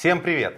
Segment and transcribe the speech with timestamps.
[0.00, 0.54] Всем привет!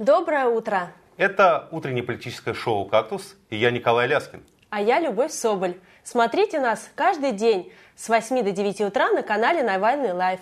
[0.00, 0.90] Доброе утро!
[1.16, 4.42] Это утреннее политическое шоу «Кактус» и я Николай Ляскин.
[4.70, 5.76] А я Любовь Соболь.
[6.02, 10.40] Смотрите нас каждый день с 8 до 9 утра на канале Навальный Live.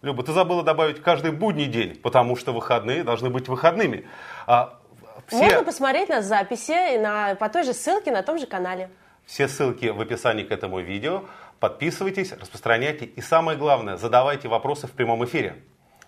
[0.00, 4.08] Люба, ты забыла добавить каждый будний день, потому что выходные должны быть выходными.
[4.46, 4.80] А,
[5.26, 5.44] все...
[5.44, 8.88] Можно посмотреть на записи на, по той же ссылке на том же канале.
[9.26, 11.24] Все ссылки в описании к этому видео.
[11.60, 15.62] Подписывайтесь, распространяйте и самое главное, задавайте вопросы в прямом эфире.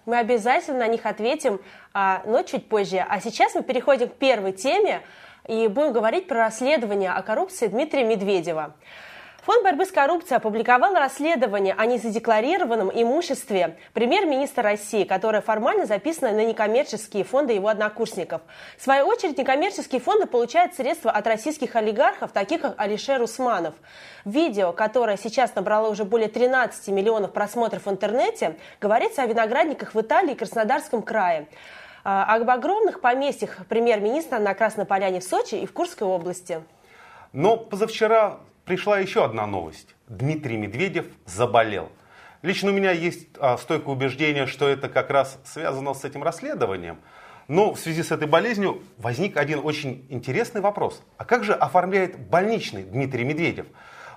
[0.06, 1.60] Мы обязательно на них ответим,
[1.92, 3.04] а, но чуть позже.
[3.06, 5.02] А сейчас мы переходим к первой теме
[5.48, 8.74] и будем говорить про расследование о коррупции Дмитрия Медведева.
[9.46, 16.44] Фонд борьбы с коррупцией опубликовал расследование о незадекларированном имуществе премьер-министра России, которое формально записано на
[16.44, 18.42] некоммерческие фонды его однокурсников.
[18.76, 23.74] В свою очередь, некоммерческие фонды получают средства от российских олигархов, таких как Алишер Усманов.
[24.24, 30.00] Видео, которое сейчас набрало уже более 13 миллионов просмотров в интернете, говорится о виноградниках в
[30.00, 31.46] Италии и Краснодарском крае
[32.02, 36.64] а, об огромных поместьях премьер-министра на Красной Поляне в Сочи и в Курской области.
[37.32, 39.94] Но позавчера пришла еще одна новость.
[40.08, 41.90] Дмитрий Медведев заболел.
[42.42, 46.98] Лично у меня есть а, стойкое убеждение, что это как раз связано с этим расследованием.
[47.48, 51.02] Но в связи с этой болезнью возник один очень интересный вопрос.
[51.16, 53.66] А как же оформляет больничный Дмитрий Медведев?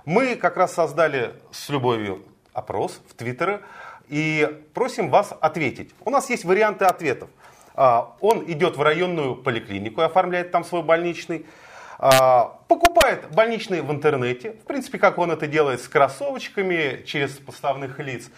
[0.03, 3.61] Мы как раз создали с любовью опрос в Твиттере
[4.07, 5.93] и просим вас ответить.
[6.03, 7.29] У нас есть варианты ответов.
[7.75, 11.45] А, он идет в районную поликлинику и оформляет там свой больничный.
[12.69, 18.29] Покупает больничные в интернете, в принципе, как он это делает с кроссовочками через поставных лиц,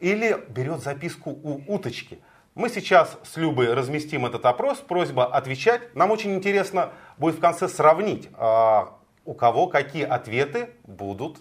[0.00, 2.20] или берет записку у уточки.
[2.54, 5.94] Мы сейчас с Любой разместим этот опрос, просьба отвечать.
[5.94, 11.38] Нам очень интересно будет в конце сравнить, а, у кого какие ответы будут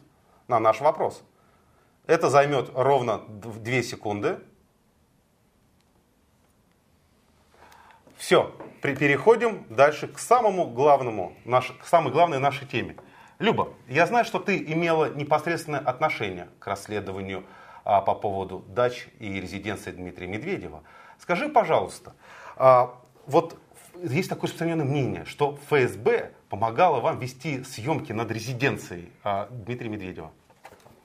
[0.47, 1.21] на наш вопрос.
[2.07, 4.39] Это займет ровно 2 секунды.
[8.19, 12.97] Все, переходим дальше к самому главному, наш, к самой главной нашей теме.
[13.39, 17.45] Люба, я знаю, что ты имела непосредственное отношение к расследованию
[17.85, 20.83] а, по поводу дач и резиденции Дмитрия Медведева.
[21.17, 22.13] Скажи, пожалуйста,
[22.57, 23.57] а, вот
[24.03, 30.31] есть такое распространенное мнение, что ФСБ помогало вам вести съемки над резиденцией а, Дмитрия Медведева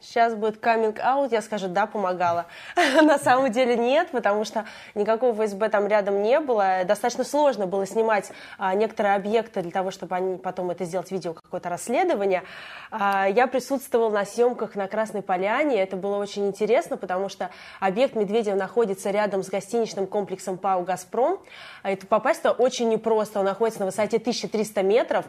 [0.05, 2.47] сейчас будет каминг-аут, я скажу, да, помогала.
[2.77, 6.85] На самом деле нет, потому что никакого ФСБ там рядом не было.
[6.85, 11.35] Достаточно сложно было снимать а, некоторые объекты для того, чтобы они потом это сделать видео,
[11.35, 12.43] какое-то расследование.
[12.91, 17.51] А, я присутствовала на съемках на Красной Поляне, это было очень интересно, потому что
[17.81, 21.41] объект Медведев находится рядом с гостиничным комплексом ПАО «Газпром».
[21.83, 25.25] А это попасть туда очень непросто, он находится на высоте 1300 метров,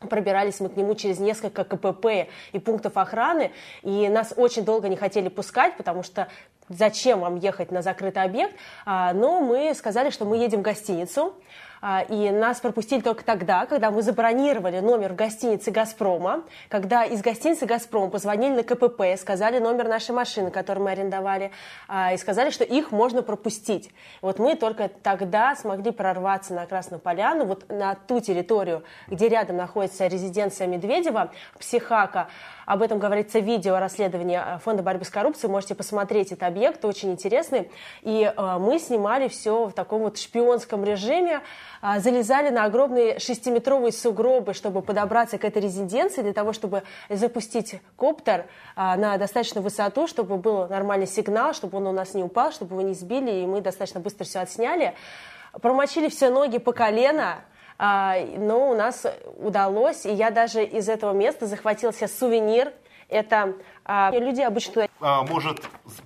[0.00, 3.52] Пробирались мы к нему через несколько КПП и пунктов охраны,
[3.82, 6.28] и нас очень долго не хотели пускать, потому что
[6.68, 8.54] зачем вам ехать на закрытый объект,
[8.84, 11.34] а, но мы сказали, что мы едем в гостиницу,
[11.80, 17.20] а, и нас пропустили только тогда, когда мы забронировали номер в гостинице «Газпрома», когда из
[17.20, 21.52] гостиницы «Газпром» позвонили на КПП, сказали номер нашей машины, которую мы арендовали,
[21.88, 23.90] а, и сказали, что их можно пропустить.
[24.22, 29.56] Вот мы только тогда смогли прорваться на Красную Поляну, вот на ту территорию, где рядом
[29.56, 32.28] находится резиденция Медведева, Психака.
[32.66, 35.50] Об этом говорится видео расследования Фонда борьбы с коррупцией.
[35.52, 37.70] Можете посмотреть этот объект, очень интересный.
[38.02, 41.42] И э, мы снимали все в таком вот шпионском режиме.
[41.80, 47.80] А, залезали на огромные шестиметровые сугробы, чтобы подобраться к этой резиденции, для того, чтобы запустить
[47.96, 52.50] коптер а, на достаточную высоту, чтобы был нормальный сигнал, чтобы он у нас не упал,
[52.50, 54.94] чтобы его не сбили, и мы достаточно быстро все отсняли.
[55.52, 57.44] Промочили все ноги по колено,
[57.78, 59.06] но у нас
[59.36, 62.72] удалось, и я даже из этого места захватила себе сувенир.
[63.08, 63.54] Это
[64.12, 64.88] люди обычно...
[65.00, 65.62] может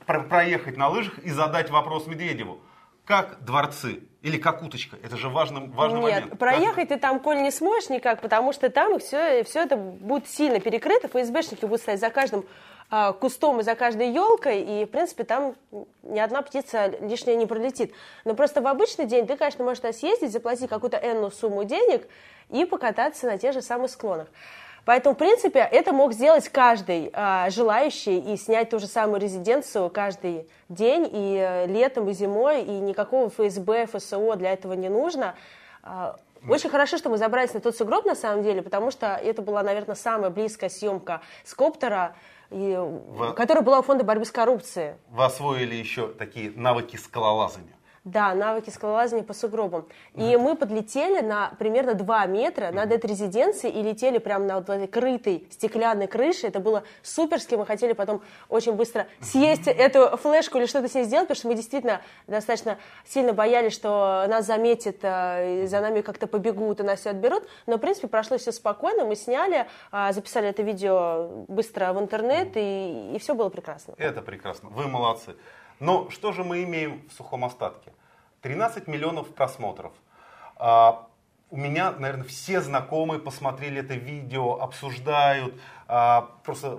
[0.06, 2.60] проехать на лыжах и задать вопрос Медведеву.
[3.04, 4.02] Как дворцы?
[4.22, 4.96] Или как уточка?
[5.02, 6.38] Это же важный, важный Нет, момент.
[6.38, 6.88] проехать как?
[6.88, 11.08] ты там, Коль, не сможешь никак, потому что там все, все это будет сильно перекрыто.
[11.08, 12.44] ФСБшники будут стоять за каждым
[13.20, 15.54] кустом и за каждой елкой, и, в принципе, там
[16.02, 17.92] ни одна птица лишняя не пролетит.
[18.24, 22.08] Но просто в обычный день ты, конечно, можешь туда съездить, заплатить какую-то энную сумму денег
[22.48, 24.28] и покататься на тех же самых склонах.
[24.84, 29.90] Поэтому, в принципе, это мог сделать каждый а, желающий и снять ту же самую резиденцию
[29.90, 35.34] каждый день, и э, летом, и зимой, и никакого ФСБ, ФСО для этого не нужно.
[35.82, 36.16] А,
[36.48, 39.62] очень хорошо, что мы забрались на тот сугроб, на самом деле, потому что это была,
[39.62, 42.16] наверное, самая близкая съемка с коптера,
[42.50, 43.32] и, Вы...
[43.34, 44.94] которая была у Фонда борьбы с коррупцией.
[45.08, 47.74] Вы освоили еще такие навыки скалолазания.
[48.04, 49.86] Да, навыки скалолазания по сугробам.
[50.14, 54.70] И мы подлетели на примерно 2 метра над этой резиденцией и летели прямо на вот
[54.70, 56.46] этой крытой стеклянной крыше.
[56.46, 57.56] Это было суперски.
[57.56, 61.48] Мы хотели потом очень быстро съесть эту флешку или что-то с ней сделать, потому что
[61.48, 67.00] мы действительно достаточно сильно боялись, что нас заметят, э, за нами как-то побегут и нас
[67.00, 67.46] все отберут.
[67.66, 69.04] Но, в принципе, прошло все спокойно.
[69.04, 73.92] Мы сняли, а, записали это видео быстро в интернет, и, и все было прекрасно.
[73.98, 74.70] Это прекрасно.
[74.70, 75.34] Вы молодцы.
[75.80, 77.92] Но что же мы имеем в сухом остатке?
[78.42, 79.92] 13 миллионов просмотров.
[80.56, 81.08] А,
[81.50, 86.78] у меня, наверное, все знакомые посмотрели это видео, обсуждают, а, просто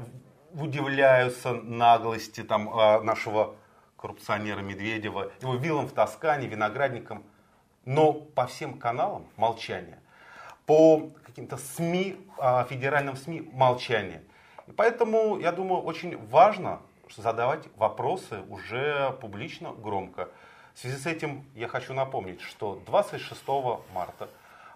[0.54, 3.56] удивляются наглости там, а, нашего
[3.98, 7.24] коррупционера Медведева, его виллам в Тоскане, виноградником.
[7.86, 10.00] Но по всем каналам молчание.
[10.68, 12.18] По каким-то СМИ,
[12.70, 14.22] федеральным СМИ молчание.
[14.68, 16.82] И поэтому, я думаю, очень важно
[17.18, 20.30] задавать вопросы уже публично, громко.
[20.74, 23.42] В связи с этим я хочу напомнить, что 26
[23.94, 24.30] марта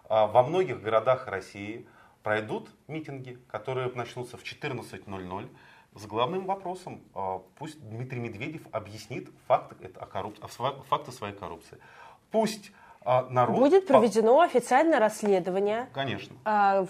[0.10, 1.88] а, во многих городах России
[2.24, 5.50] пройдут митинги, которые начнутся в 14.00
[5.96, 10.36] с главным вопросом, а, пусть Дмитрий Медведев объяснит факты, о корруп...
[10.90, 11.78] факты своей коррупции.
[12.32, 12.72] Пусть
[13.02, 13.58] а, народ...
[13.58, 16.36] Будет проведено официальное расследование Конечно.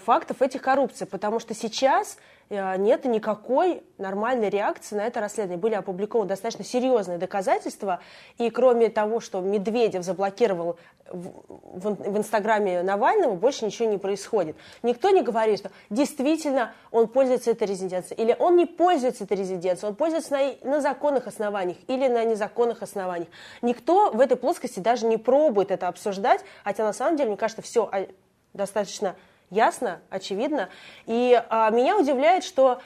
[0.04, 5.58] фактов этих коррупций, потому что сейчас нет никакой нормальной реакции на это расследование.
[5.58, 8.00] Были опубликованы достаточно серьезные доказательства,
[8.38, 10.78] и кроме того, что Медведев заблокировал
[11.10, 14.56] в, в, в Инстаграме Навального, больше ничего не происходит.
[14.82, 19.90] Никто не говорит, что действительно он пользуется этой резиденцией, или он не пользуется этой резиденцией,
[19.90, 23.28] он пользуется на, на законных основаниях или на незаконных основаниях.
[23.62, 27.62] Никто в этой плоскости даже не пробует это обсуждать, хотя на самом деле, мне кажется,
[27.62, 28.06] все а,
[28.52, 29.16] достаточно
[29.50, 30.68] ясно, очевидно.
[31.06, 32.80] И а, меня удивляет, что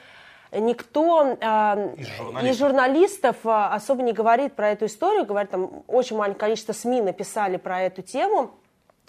[0.51, 5.25] никто а, из журналистов, из журналистов а, особо не говорит про эту историю.
[5.25, 8.51] Говорит, там очень маленькое количество СМИ написали про эту тему,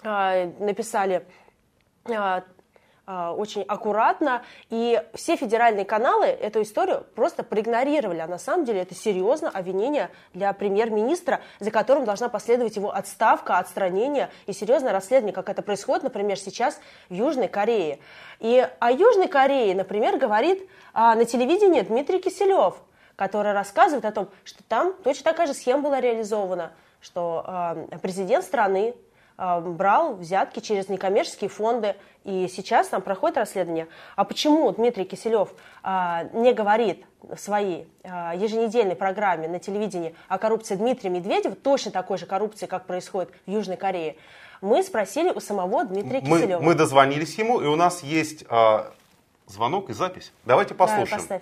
[0.03, 1.25] а, написали
[3.05, 8.19] очень аккуратно, и все федеральные каналы эту историю просто проигнорировали.
[8.19, 13.57] А на самом деле это серьезно обвинение для премьер-министра, за которым должна последовать его отставка,
[13.57, 16.79] отстранение и серьезное расследование, как это происходит, например, сейчас
[17.09, 17.99] в Южной Корее.
[18.39, 22.75] И о Южной Корее, например, говорит а, на телевидении Дмитрий Киселев,
[23.15, 26.71] который рассказывает о том, что там точно такая же схема была реализована,
[27.01, 28.95] что а, президент страны
[29.37, 33.87] а, брал взятки через некоммерческие фонды, и сейчас там проходит расследование.
[34.15, 35.49] А почему Дмитрий Киселев
[35.81, 41.91] а, не говорит в своей а, еженедельной программе на телевидении о коррупции Дмитрия Медведева, точно
[41.91, 44.15] такой же коррупции, как происходит в Южной Корее?
[44.61, 46.59] Мы спросили у самого Дмитрия Киселева.
[46.59, 48.93] Мы, мы дозвонились ему, и у нас есть а,
[49.47, 50.31] звонок и запись.
[50.45, 51.21] Давайте послушаем.
[51.27, 51.41] Давай,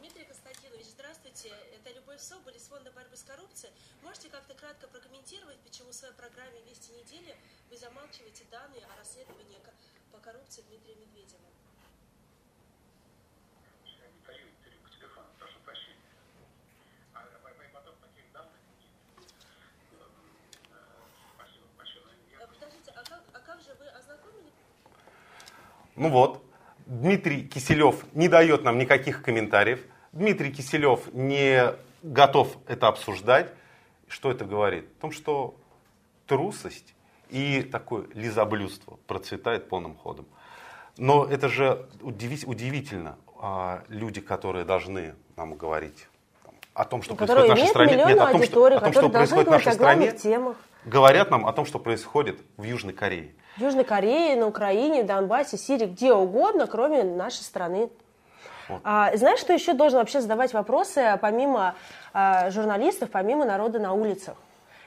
[0.00, 1.50] Дмитрий Константинович, здравствуйте.
[1.76, 3.72] Это Любовь Соболь из Фонда борьбы с коррупцией.
[4.02, 7.36] Можете как-то кратко прокомментировать, почему в своей программе «Вести недели»
[7.70, 9.58] вы замалчиваете данные о расследовании
[10.10, 11.40] по коррупции Дмитрия Медведева?
[25.94, 26.42] Ну вот,
[26.86, 29.84] Дмитрий Киселев не дает нам никаких комментариев.
[30.12, 33.52] Дмитрий Киселев не готов это обсуждать.
[34.08, 34.88] Что это говорит?
[34.98, 35.54] О том, что
[36.26, 36.94] трусость
[37.30, 40.26] и такое лизоблюдство процветает полным ходом.
[40.96, 43.16] Но это же удивительно.
[43.42, 46.08] А, люди, которые должны нам говорить
[46.74, 49.48] о том, что происходит в нашей стране, нет, о том, что, о том, что происходит
[49.48, 50.56] в нашей стране, темах.
[50.84, 53.34] говорят нам о том, что происходит в Южной Корее.
[53.56, 57.88] В Южной Корее, на Украине, в Донбассе, Сирии, где угодно, кроме нашей страны.
[58.68, 58.80] Вот.
[58.84, 61.74] А, знаешь, что еще должен вообще задавать вопросы, помимо
[62.12, 64.36] а, журналистов, помимо народа на улицах?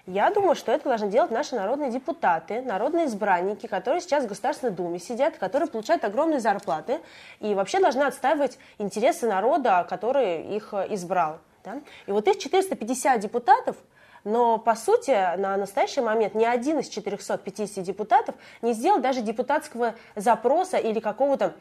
[0.05, 4.73] Я думаю, что это должны делать наши народные депутаты, народные избранники, которые сейчас в Государственной
[4.73, 6.99] Думе сидят, которые получают огромные зарплаты
[7.39, 11.39] и вообще должны отстаивать интересы народа, который их э, избрал.
[11.63, 11.79] Да?
[12.05, 13.77] И вот их 450 депутатов,
[14.25, 19.95] но, по сути, на настоящий момент ни один из 450 депутатов не сделал даже депутатского
[20.15, 21.53] запроса или какого-то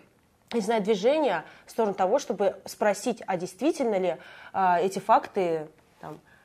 [0.52, 4.16] не знаю, движения в сторону того, чтобы спросить, а действительно ли
[4.52, 5.68] а, эти факты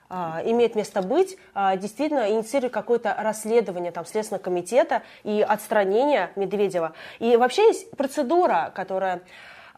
[0.10, 6.94] имеет место быть, а, действительно инициирует какое-то расследование там, Следственного комитета и отстранение Медведева.
[7.20, 9.22] И вообще есть процедура, которая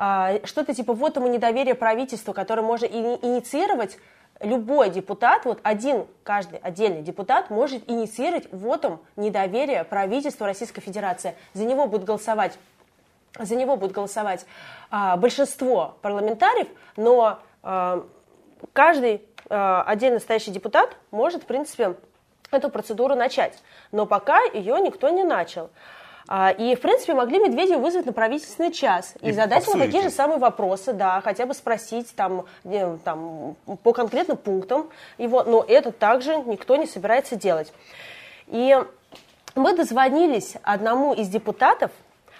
[0.02, 3.98] а, что-то типа вот ему недоверие правительству, которое можно инициировать
[4.40, 11.36] любой депутат, вот один, каждый отдельный депутат может инициировать вотом недоверия правительству Российской Федерации.
[11.54, 12.58] За него будет голосовать,
[13.38, 14.46] за него будет голосовать
[14.90, 18.06] а, большинство парламентариев, но а,
[18.72, 19.18] каждый
[19.50, 21.96] отдельно стоящий депутат может, в принципе,
[22.52, 23.58] эту процедуру начать.
[23.92, 25.70] Но пока ее никто не начал.
[26.32, 30.04] А, и, в принципе, могли Медведева вызвать на правительственный час и, и задать ему такие
[30.04, 32.46] же самые вопросы, да, хотя бы спросить там,
[33.04, 37.74] там по конкретным пунктам его, но это также никто не собирается делать.
[38.46, 38.78] И
[39.56, 41.90] мы дозвонились одному из депутатов,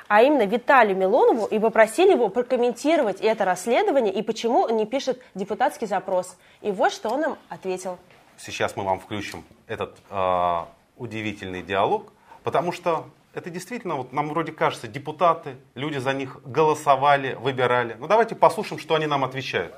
[0.10, 5.22] а именно Виталию Милонову, и попросили его прокомментировать это расследование и почему он не пишет
[5.36, 6.36] депутатский запрос.
[6.62, 7.98] И вот что он нам ответил.
[8.38, 10.66] Сейчас мы вам включим этот э,
[10.98, 12.12] удивительный диалог,
[12.44, 17.96] потому что это действительно, вот нам вроде кажется, депутаты, люди за них голосовали, выбирали.
[18.00, 19.76] Ну давайте послушаем, что они нам отвечают.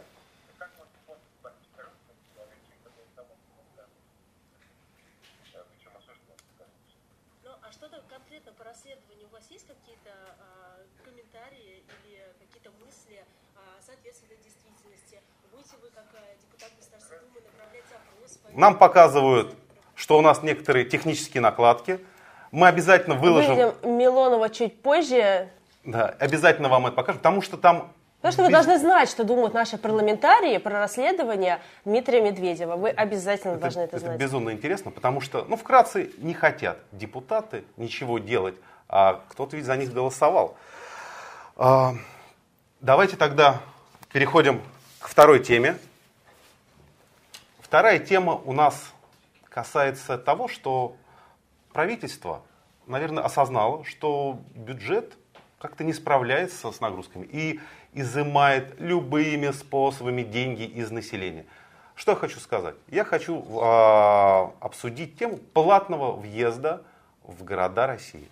[7.43, 9.27] Ну, а что конкретно по расследованию?
[9.27, 13.23] У вас есть какие-то а, комментарии или какие-то мысли
[13.55, 15.19] о соответствии действительности?
[15.51, 18.39] Будете вы, как а, депутат Государственной Думы, направлять запрос?
[18.53, 19.55] Нам показывают,
[19.96, 22.00] что у нас некоторые технические накладки–
[22.51, 23.55] мы обязательно выложим...
[23.55, 25.50] Выведем Милонова чуть позже.
[25.86, 27.91] Да, обязательно вам это покажем, потому что там...
[28.17, 32.75] Потому что вы должны знать, что думают наши парламентарии про расследование Дмитрия Медведева.
[32.75, 34.15] Вы обязательно это, должны это, это знать.
[34.15, 38.55] Это безумно интересно, потому что, ну, вкратце, не хотят депутаты ничего делать,
[38.88, 40.55] а кто-то ведь за них голосовал.
[41.55, 41.93] А,
[42.79, 43.60] давайте тогда
[44.13, 44.62] переходим
[45.00, 45.77] к второй теме.
[47.72, 48.92] Вторая тема у нас
[49.48, 50.98] касается того, что
[51.72, 52.42] правительство,
[52.86, 55.18] наверное, осознало, что бюджет
[55.58, 57.62] как-то не справляется с нагрузками и
[57.94, 61.46] изымает любыми способами деньги из населения.
[61.96, 62.75] Что я хочу сказать?
[62.90, 66.82] Я хочу э, обсудить тему платного въезда
[67.24, 68.28] в города России.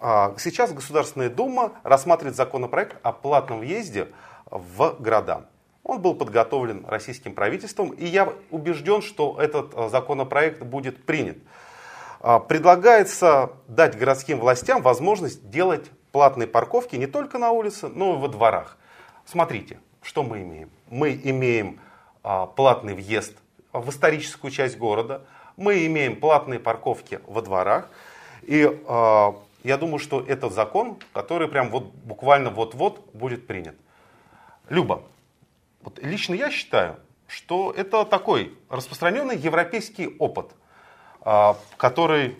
[0.00, 4.08] Э, сейчас Государственная Дума рассматривает законопроект о платном въезде
[4.46, 5.46] в города.
[5.86, 11.38] Он был подготовлен российским правительством, и я убежден, что этот законопроект будет принят.
[12.20, 18.18] А, предлагается дать городским властям возможность делать платные парковки не только на улице, но и
[18.18, 18.76] во дворах.
[19.24, 20.70] Смотрите, что мы имеем.
[20.90, 21.78] Мы имеем
[22.24, 23.34] а, платный въезд
[23.72, 25.22] в историческую часть города,
[25.56, 27.88] мы имеем платные парковки во дворах.
[28.42, 29.32] И э,
[29.64, 33.74] я думаю, что этот закон, который прям вот буквально вот-вот будет принят.
[34.68, 35.02] Люба,
[35.86, 40.50] вот лично я считаю, что это такой распространенный европейский опыт–
[41.28, 42.36] а, который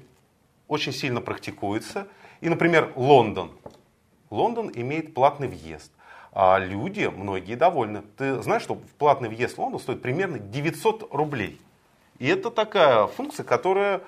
[0.68, 2.06] очень сильно практикуется.
[2.40, 3.50] И, например, Лондон.
[4.30, 5.90] Лондон имеет платный въезд.
[6.30, 8.02] А люди, многие довольны.
[8.16, 11.60] Ты знаешь, что платный въезд в Лондон стоит примерно 900 рублей.
[12.20, 14.02] И это такая функция, которая,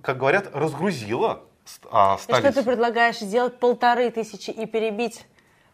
[0.00, 1.42] как говорят, разгрузила
[1.90, 2.48] а, столицу.
[2.48, 5.26] И что ты предлагаешь, сделать полторы тысячи и перебить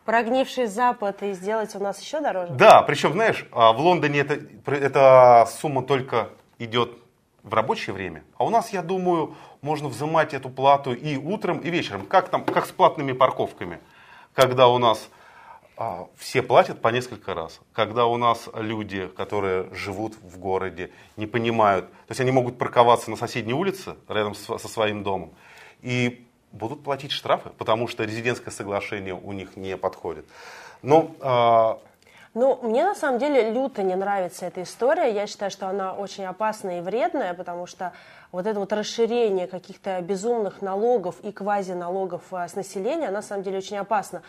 [0.04, 2.52] прогнивший Запад и сделать у нас еще дороже?
[2.52, 4.38] Да, причем, знаешь, а, в Лондоне это,
[4.73, 6.99] эта сумма только идет
[7.42, 8.25] в рабочее время.
[8.37, 12.06] А у нас, я думаю, можно взимать эту плату и утром, и вечером.
[12.06, 13.80] Как, там, как с платными парковками,
[14.32, 15.08] когда у нас
[15.76, 17.61] а, все платят по несколько раз.
[17.73, 23.11] Когда у нас люди, которые живут в городе, не понимают, то есть они могут парковаться
[23.11, 25.32] на соседней улице рядом со, своим домом
[25.82, 30.25] и будут платить штрафы, потому что резидентское соглашение у них не подходит.
[30.82, 31.78] Но а,
[32.34, 35.12] ну, мне на самом деле люто не нравится эта история.
[35.14, 37.92] Я считаю, что она очень опасная и вредная, потому что
[38.35, 43.59] вот это вот расширение каких-то безумных налогов и квазиналогов а, с населения, на самом деле
[43.59, 44.23] очень опасно.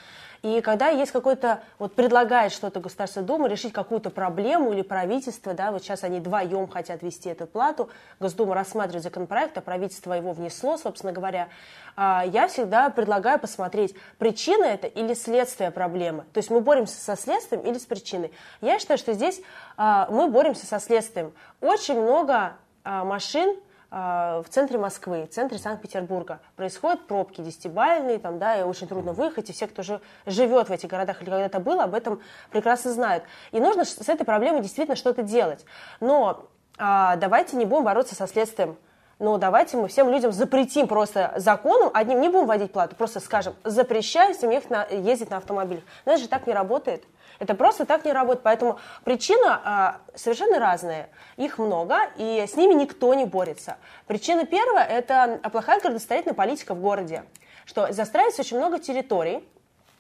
[0.44, 5.72] И когда есть какой-то, вот предлагает что-то Государственная Дума, решить какую-то проблему или правительство, да,
[5.72, 10.78] вот сейчас они вдвоем хотят ввести эту плату, Госдума рассматривает законопроект, а правительство его внесло,
[10.78, 11.50] собственно говоря,
[11.96, 16.26] а, я всегда предлагаю посмотреть, причина это или следствие проблемы.
[16.32, 18.32] То есть мы боремся со следствием или с причиной.
[18.62, 19.42] Я считаю, что здесь
[19.78, 21.34] а, мы боремся со следствием.
[21.60, 28.60] Очень много машин а, в центре Москвы, в центре Санкт-Петербурга происходят пробки десятибальные, там, да,
[28.60, 31.80] и очень трудно выехать, и все, кто же живет в этих городах или когда-то был,
[31.80, 32.20] об этом
[32.52, 33.24] прекрасно знают.
[33.54, 35.66] И нужно с этой проблемой действительно что-то делать.
[36.02, 38.76] Но а, давайте не будем бороться со следствием.
[39.18, 43.56] Ну, давайте мы всем людям запретим просто законом, одним не будем вводить плату, просто скажем,
[43.64, 45.84] запрещаем всем ехать на, ездить на автомобилях.
[46.06, 47.02] Но это же так не работает.
[47.40, 48.44] Это просто так не работает.
[48.44, 51.10] Поэтому причины а, совершенно разные.
[51.38, 53.78] Их много, и с ними никто не борется.
[54.08, 57.24] Причина первая– это плохая градостроительная политика в городе.
[57.66, 59.44] Что застраивается очень много территорий,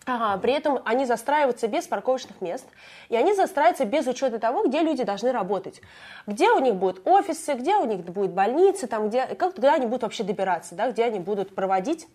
[0.07, 2.65] Ага, при этом они застраиваются без парковочных мест,
[3.09, 5.81] и они застраиваются без учета того, где люди должны работать.
[6.27, 9.87] Где у них будут офисы, где у них будут больницы, там, где, как, куда они
[9.87, 12.07] будут вообще добираться, да, где они будут проводить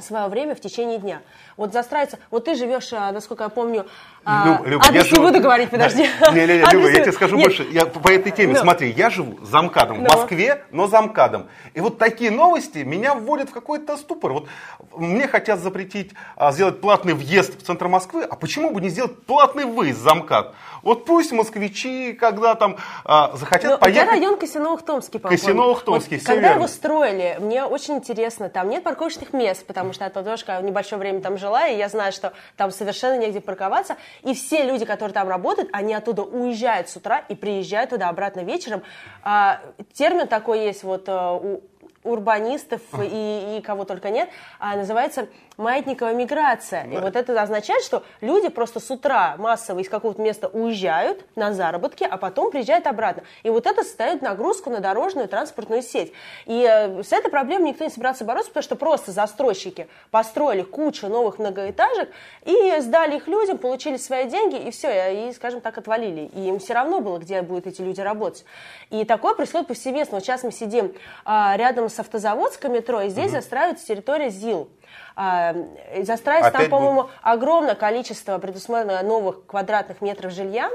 [0.00, 1.22] свое время в течение дня.
[1.56, 3.86] Вот застраиваться, вот ты живешь, а, насколько я помню,
[4.26, 6.02] Люб- Люба, адрес я не живу- буду говорить, подожди.
[6.32, 7.46] Не, не, не, Люба, я тебе скажу Нет.
[7.46, 7.62] больше.
[7.70, 8.60] Я по этой теме, Ну.
[8.60, 10.08] смотри, я живу замкадом в Ну.
[10.10, 11.48] Москве, но замкадом.
[11.72, 14.32] И вот такие новости меня вводят в какой-то ступор.
[14.34, 14.48] Вот
[14.94, 19.22] мне хотят запретить а, сделать платный въезд в центр Москвы, а почему бы не сделать
[19.24, 20.54] платный выезд за МКАД?
[20.82, 24.10] Вот пусть москвичи, когда там а, захотят Ну, у тебя поехать...
[24.10, 25.42] район Косиновых-Томский, по-моему.
[25.42, 26.56] Косиновых-Томский, Вот Когда верно.
[26.58, 31.20] его строили, мне очень интересно, там нет парковочных мест, потому что я тоже небольшое время
[31.20, 33.96] там жила, и я знаю, что там совершенно негде парковаться.
[34.22, 38.40] И все люди, которые там работают, они оттуда уезжают с утра и приезжают туда обратно
[38.40, 38.82] вечером.
[39.22, 39.60] А,
[39.92, 41.62] термин такой есть вот э, у
[42.02, 45.28] урбанистов и, и кого только нет, а, называется
[45.60, 46.84] маятниковая миграция.
[46.84, 51.52] И вот это означает, что люди просто с утра массово из какого-то места уезжают на
[51.52, 53.22] заработки, а потом приезжают обратно.
[53.42, 56.12] И вот это создает нагрузку на дорожную транспортную сеть.
[56.46, 61.06] И э, с этой проблемой никто не собирался бороться, потому что просто застройщики построили кучу
[61.08, 62.08] новых многоэтажек
[62.44, 66.30] и сдали их людям, получили свои деньги, и все, и, скажем так, отвалили.
[66.34, 68.44] И им все равно было, где будут эти люди работать.
[68.90, 70.16] И такое происходит повсеместно.
[70.16, 74.68] Вот сейчас мы сидим а, рядом с автозаводской метро, и здесь застраивается территория ЗИЛ.
[75.16, 75.54] А,
[75.96, 80.70] и застраивается там, по-моему, огромное количество предусмотрено новых квадратных метров жилья.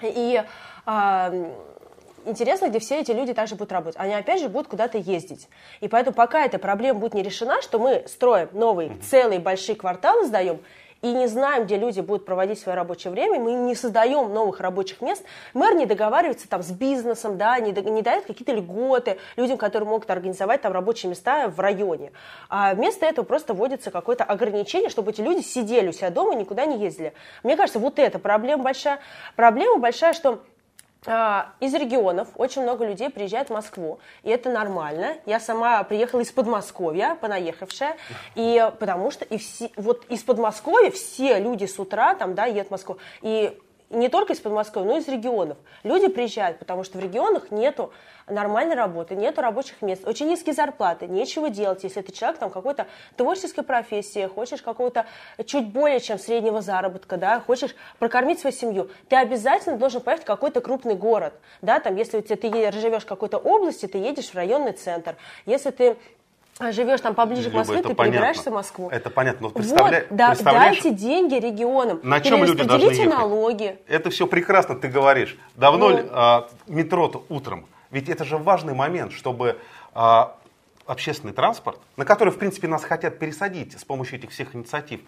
[0.00, 0.42] И
[0.86, 1.32] а,
[2.24, 4.00] интересно, где все эти люди также будут работать.
[4.00, 5.48] Они опять же будут куда-то ездить.
[5.80, 10.26] И поэтому пока эта проблема будет не решена, что мы строим новые целые большие кварталы,
[10.26, 10.60] сдаем,
[11.02, 15.00] и не знаем, где люди будут проводить свое рабочее время, мы не создаем новых рабочих
[15.00, 19.88] мест, мэр не договаривается там с бизнесом, да, не, не дает какие-то льготы людям, которые
[19.88, 22.12] могут организовать там рабочие места в районе.
[22.48, 26.36] А вместо этого просто вводится какое-то ограничение, чтобы эти люди сидели у себя дома и
[26.36, 27.14] никуда не ездили.
[27.42, 29.00] Мне кажется, вот это проблема большая.
[29.34, 30.40] Проблема большая, что
[31.04, 35.16] из регионов очень много людей приезжает в Москву, и это нормально.
[35.26, 37.96] Я сама приехала из Подмосковья, понаехавшая,
[38.36, 42.68] и потому что и все, вот из Подмосковья все люди с утра там, да, едут
[42.68, 42.98] в Москву.
[43.20, 43.58] И
[43.92, 45.58] не только из Подмосковья, но и из регионов.
[45.82, 47.92] Люди приезжают, потому что в регионах нету
[48.26, 52.86] нормальной работы, нету рабочих мест, очень низкие зарплаты, нечего делать, если ты человек там какой-то
[53.16, 55.06] творческой профессии, хочешь какого-то
[55.44, 60.26] чуть более чем среднего заработка, да, хочешь прокормить свою семью, ты обязательно должен поехать в
[60.26, 64.30] какой-то крупный город, да, там, если у тебя, ты живешь в какой-то области, ты едешь
[64.30, 65.96] в районный центр, если ты
[66.70, 68.12] живешь там поближе к Люба, Москве, это ты понятно.
[68.12, 68.88] перебираешься в Москву.
[68.90, 73.08] Это понятно, но Вот, представля- да- представляешь, дайте деньги регионам, на чем люди должны ехать?
[73.10, 73.78] налоги.
[73.88, 75.36] Это все прекрасно ты говоришь.
[75.56, 76.04] Давно Ну.
[76.12, 77.66] а, метро-то утром?
[77.90, 79.58] Ведь это же важный момент, чтобы
[79.94, 80.36] а,
[80.86, 85.00] общественный транспорт, на который, в принципе, нас хотят пересадить с помощью этих всех инициатив,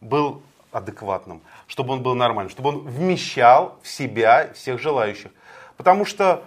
[0.00, 0.42] был
[0.72, 5.30] адекватным, чтобы он был нормальным, чтобы он вмещал в себя всех желающих.
[5.76, 6.44] Потому что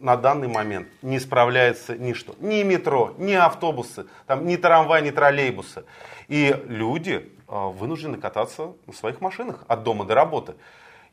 [0.00, 2.34] на данный момент не справляется ничто.
[2.40, 5.84] Ни метро, ни автобусы, там, ни трамвай, ни троллейбусы.
[6.28, 10.54] И люди а, вынуждены кататься на своих машинах от дома до работы.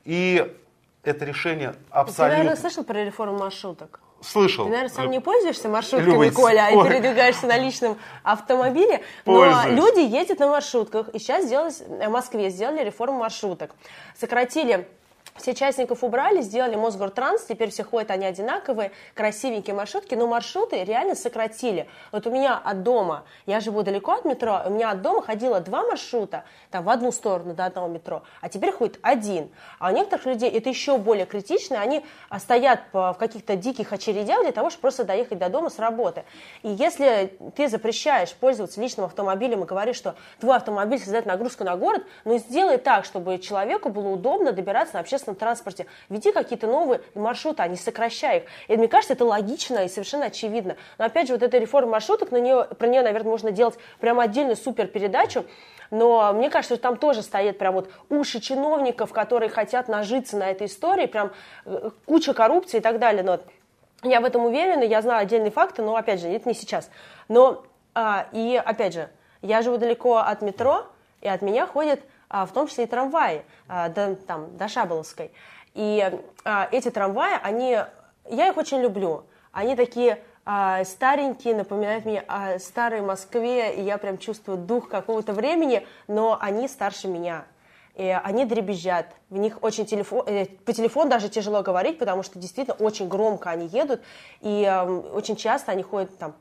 [0.06, 0.54] И
[1.04, 2.38] это решение Ты, абсолютно...
[2.38, 4.00] наверное, слышал про реформу маршруток?
[4.22, 4.66] Слышал.
[4.66, 6.88] Ты, наверное, сам не пользуешься маршрутками, Коля, а и ой.
[6.88, 9.02] передвигаешься на личном автомобиле.
[9.26, 9.78] Но Пользуюсь.
[9.78, 11.10] люди ездят на маршрутках.
[11.10, 11.72] И сейчас сделали,
[12.06, 13.72] в Москве сделали реформу маршруток.
[14.16, 14.88] Сократили
[15.36, 21.16] все частников убрали, сделали Мосгортранс, теперь все ходят они одинаковые, красивенькие маршрутки, но маршруты реально
[21.16, 21.88] сократили.
[22.12, 25.60] Вот у меня от дома, я живу далеко от метро, у меня от дома ходило
[25.60, 29.50] два маршрута, там в одну сторону до одного метро, а теперь ходит один.
[29.80, 34.44] А у некоторых людей это еще более критично, они а, стоят в каких-то диких очередях
[34.44, 36.24] для того, чтобы просто доехать до дома с работы.
[36.64, 41.76] И если ты запрещаешь пользоваться личным автомобилем и говоришь, что твой автомобиль создает нагрузку на
[41.76, 45.86] город, ну сделай так, чтобы человеку было удобно добираться на общественном транспорте.
[46.10, 48.44] Введи какие-то новые маршруты, а не сокращай их.
[48.68, 50.76] И мне кажется, это логично и совершенно очевидно.
[50.98, 54.20] Но опять же, вот эта реформа маршруток, на нее, про нее, наверное, можно делать прям
[54.20, 55.46] отдельную супер передачу.
[55.92, 60.50] Но мне кажется, что там тоже стоит прям вот уши чиновников, которые хотят нажиться на
[60.50, 61.32] этой истории, прям
[61.66, 63.24] э, куча коррупции и так далее.
[63.24, 63.40] Но
[64.04, 66.90] я в этом уверена, я знаю отдельные факты, но опять же, это не сейчас.
[67.28, 69.10] Но а, и опять же,
[69.42, 70.86] я живу далеко от метро,
[71.20, 72.00] и от меня ходят
[72.32, 75.32] в том числе и трамваи а, до, там, до Шаболовской.
[75.74, 77.78] И а, эти трамваи, они,
[78.30, 79.26] я их очень люблю.
[79.52, 85.34] Они такие а, старенькие, напоминают мне о старой Москве, и я прям чувствую дух какого-то
[85.34, 87.46] времени, но они старше меня.
[87.96, 92.40] И они дребезжат, в них очень телефон, э, по телефону даже тяжело говорить, потому что
[92.40, 94.02] действительно очень громко они едут,
[94.40, 94.66] и
[95.14, 96.34] очень часто они ходят там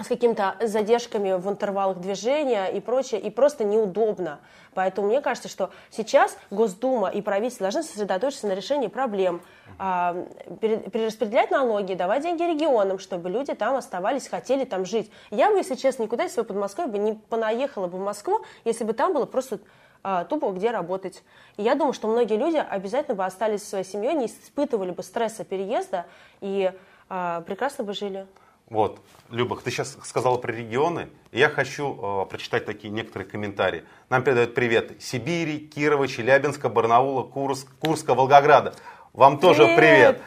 [0.00, 4.40] с какими-то задержками в интервалах движения и прочее, и просто неудобно.
[4.74, 9.40] Поэтому мне кажется, что сейчас Госдума и правительство должны сосредоточиться на решении проблем,
[9.78, 10.24] а,
[10.60, 15.10] перераспределять налоги, давать деньги регионам, чтобы люди там оставались, хотели там жить.
[15.30, 18.84] Я бы, если честно, никуда из своей Подмосковья бы не понаехала бы в Москву, если
[18.84, 19.58] бы там было просто
[20.04, 21.24] а, тупо где работать.
[21.56, 25.02] И я думаю, что многие люди обязательно бы остались со своей семьей, не испытывали бы
[25.02, 26.06] стресса переезда
[26.40, 26.72] и
[27.08, 28.26] а, прекрасно бы жили.
[28.70, 29.00] Вот,
[29.30, 31.08] Люба, ты сейчас сказала про регионы.
[31.32, 33.84] Я хочу э, прочитать такие некоторые комментарии.
[34.10, 38.74] Нам передают привет Сибири, Кирова, Челябинска, Барнаула, Курск, Курска, Волгограда.
[39.14, 39.76] Вам тоже привет.
[39.76, 40.22] привет.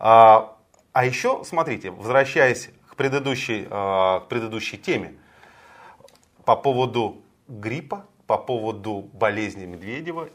[0.00, 0.56] А,
[0.92, 5.14] а еще, смотрите, возвращаясь к предыдущей, э, к предыдущей теме,
[6.44, 10.28] по поводу гриппа, по поводу болезни Медведева.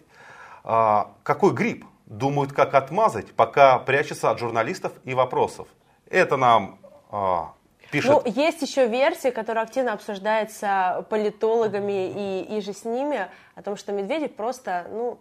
[0.63, 1.85] Э, какой грипп?
[2.05, 5.67] Думают, как отмазать, пока прячутся от журналистов и вопросов.
[6.09, 6.80] Это нам
[7.11, 7.53] а,
[7.91, 8.09] пишет...
[8.09, 13.75] Ну, есть еще версия, которая активно обсуждается политологами и, и же с ними, о том,
[13.75, 15.19] что Медведев просто, ну,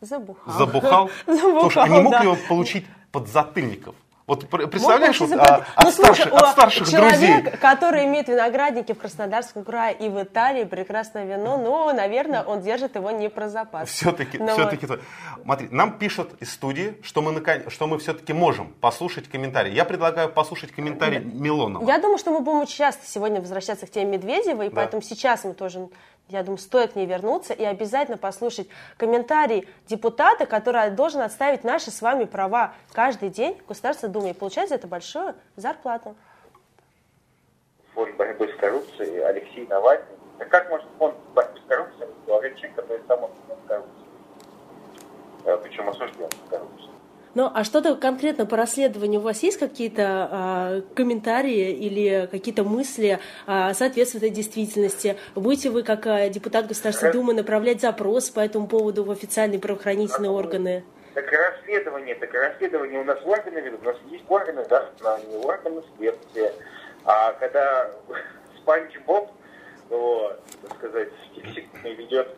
[0.00, 0.54] забухал.
[0.54, 1.10] Забухал?
[1.26, 2.22] забухал Слушай, а не мог да.
[2.22, 3.94] ли он получить подзатыльников?
[4.28, 7.58] Вот представляешь, вот, а, от, ну, слушай, старших, от старших человек, друзей.
[7.62, 12.94] который имеет виноградники в Краснодарском крае и в Италии, прекрасное вино, ну, наверное, он держит
[12.94, 13.88] его не про запас.
[13.88, 14.84] Все-таки, Но все-таки.
[14.84, 15.00] Вот.
[15.44, 19.72] Смотри, нам пишут из студии, что мы, что мы все-таки можем послушать комментарии.
[19.72, 21.88] Я предлагаю послушать комментарий Милонова.
[21.88, 24.76] Я думаю, что мы будем часто сегодня возвращаться к теме Медведева, и да.
[24.76, 25.88] поэтому сейчас мы тоже
[26.28, 31.90] я думаю, стоит к ней вернуться и обязательно послушать комментарий депутата, который должен отставить наши
[31.90, 36.14] с вами права каждый день в Государственной Думе и получать за это большую зарплату.
[37.94, 40.04] Фонд борьбы с коррупцией Алексей Навальный.
[40.38, 43.30] А как может фонд борьбы с коррупцией возглавлять человек, который сам
[43.66, 44.06] коррупции?
[45.44, 46.97] Э, Причем осужден коррупцию.
[47.34, 53.20] Ну, а что-то конкретно по расследованию у вас есть какие-то а, комментарии или какие-то мысли
[53.46, 55.16] а, соответствуют этой действительности?
[55.34, 60.30] Будете вы, как а, депутат Государственной Думы, направлять запрос по этому поводу в официальные правоохранительные
[60.30, 60.84] органы?
[61.14, 66.52] Так расследование, так расследование у нас органы ведут, у нас есть органы дознания, органы следствия.
[67.04, 67.90] А когда
[68.58, 69.30] Спанч Боб,
[69.90, 71.08] вот, так сказать,
[71.84, 72.28] ведет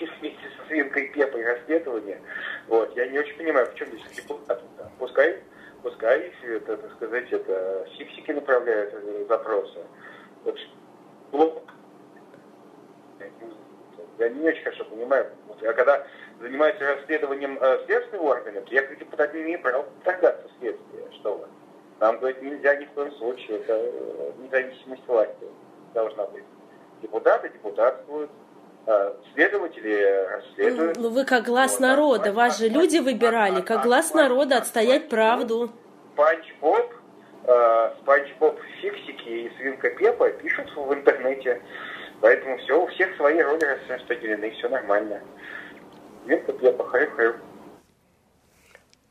[0.00, 2.20] вместе со свинкой Пепой расследование,
[2.68, 2.94] вот.
[2.96, 4.62] Я не очень понимаю, в чем здесь депутат.
[4.98, 5.42] Пускай,
[5.82, 8.94] пускай, это, так сказать, это сиксики направляют
[9.28, 9.80] запросы.
[10.44, 10.58] Вот,
[11.32, 11.62] ну,
[14.18, 15.26] я не очень хорошо понимаю.
[15.62, 16.06] А когда
[16.40, 21.10] занимается расследованием э, следственных органов, я как депутат не имею права вторгаться в следствие.
[21.12, 21.46] Что вы?
[22.00, 23.58] Нам говорить нельзя ни в коем случае.
[23.58, 25.46] Это э, независимость власти
[25.94, 26.44] должна быть.
[27.02, 28.30] Депутаты депутатствуют,
[29.34, 30.96] следователи расследуют.
[30.98, 35.08] Ну вы как глаз вот, народа, так, вас же люди выбирали, как глаз народа отстоять
[35.08, 35.70] правду.
[36.12, 36.92] Спанч Боб,
[37.46, 41.60] э, Спанч Боб, Фиксики и Свинка Пепа пишут в интернете.
[42.20, 45.20] Поэтому все, у всех свои роли распределены, все нормально.
[46.24, 47.34] Свинка Пепа, хрю-хрю.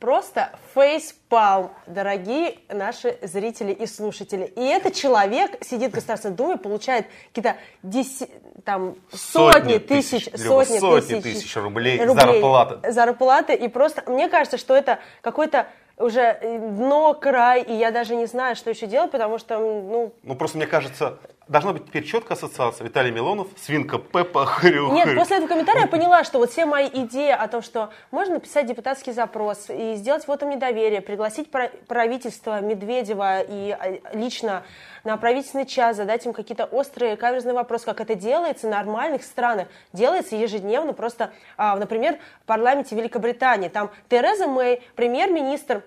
[0.03, 4.51] Просто фейспалм, дорогие наши зрители и слушатели.
[4.57, 8.29] И этот человек сидит в Государственной Думе, получает какие-то деси,
[8.65, 12.91] там, сотни, сотни тысяч, тысяч, сотни, сотни тысяч, тысяч рублей, рублей зарплаты.
[12.91, 13.53] Зарплаты.
[13.53, 18.57] И просто, мне кажется, что это какой-то уже дно, край, и я даже не знаю,
[18.57, 20.11] что еще делать, потому что, ну...
[20.23, 22.85] Ну, просто мне кажется, должна быть теперь четкая ассоциация.
[22.85, 26.87] Виталий Милонов, свинка Пеппа, хрю Нет, после этого комментария я поняла, что вот все мои
[26.87, 31.49] идеи о том, что можно написать депутатский запрос и сделать вот недоверие, пригласить
[31.87, 34.63] правительство Медведева и а, лично
[35.03, 39.67] на правительственный час задать им какие-то острые каверзные вопросы, как это делается в нормальных странах.
[39.91, 43.69] Делается ежедневно просто, а, например, в парламенте Великобритании.
[43.69, 45.83] Там Тереза Мэй, премьер-министр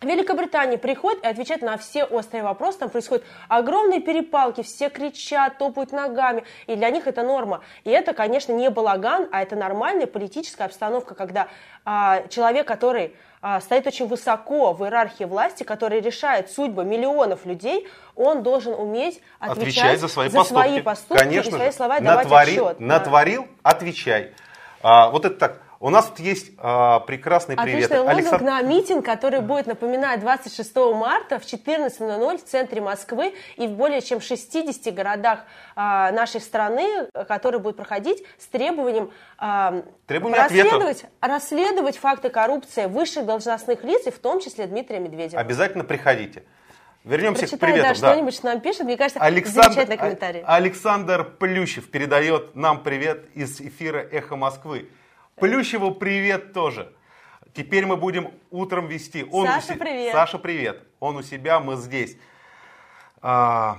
[0.00, 2.78] Великобритания приходит и отвечает на все острые вопросы.
[2.78, 6.44] Там происходят огромные перепалки, все кричат, топают ногами.
[6.68, 7.62] И для них это норма.
[7.82, 11.48] И это, конечно, не балаган, а это нормальная политическая обстановка, когда
[11.84, 17.88] а, человек, который а, стоит очень высоко в иерархии власти, который решает судьбы миллионов людей,
[18.14, 22.00] он должен уметь отвечать, отвечать за свои за поступки, свои поступки конечно и свои слова
[22.00, 22.80] натворил, давать отчет.
[22.80, 23.70] Натворил, да.
[23.70, 24.32] отвечай.
[24.80, 27.90] А, вот это так у нас тут есть а, прекрасный привет.
[27.90, 33.66] Отличный лозунг на митинг, который будет, напоминать 26 марта в 14.00 в центре Москвы и
[33.68, 35.44] в более чем 60 городах
[35.76, 43.84] а, нашей страны, который будет проходить с требованием а, расследовать, расследовать факты коррупции высших должностных
[43.84, 45.40] лиц, и в том числе Дмитрия Медведева.
[45.40, 46.42] Обязательно приходите.
[47.04, 47.88] Вернемся Прочитай, к приветам.
[47.88, 50.42] Да, что-нибудь что нам пишет, мне кажется, Александр, замечательный комментарий.
[50.44, 54.88] Александр Плющев передает нам привет из эфира «Эхо Москвы».
[55.40, 56.92] Плющеву привет тоже.
[57.54, 59.26] Теперь мы будем утром вести.
[59.30, 59.76] Он Саша, у...
[59.76, 60.12] привет.
[60.12, 60.82] Саша, привет.
[61.00, 62.16] Он у себя, мы здесь.
[63.20, 63.78] А,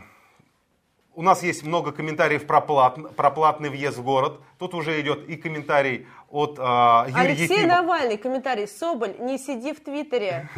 [1.13, 4.41] у нас есть много комментариев про, плат, про платный въезд в город.
[4.58, 7.67] Тут уже идет и комментарий от э, Юрия Алексей Ефимова.
[7.67, 8.67] Навальный, комментарий.
[8.67, 10.50] Соболь, не сиди в Твиттере.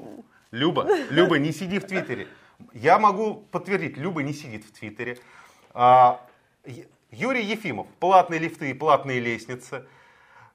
[0.50, 2.28] Люба, Люба, не сиди в Твиттере.
[2.72, 5.18] Я могу подтвердить, Люба не сидит в Твиттере.
[5.72, 6.20] А,
[7.10, 9.86] Юрий Ефимов, платные лифты и платные лестницы.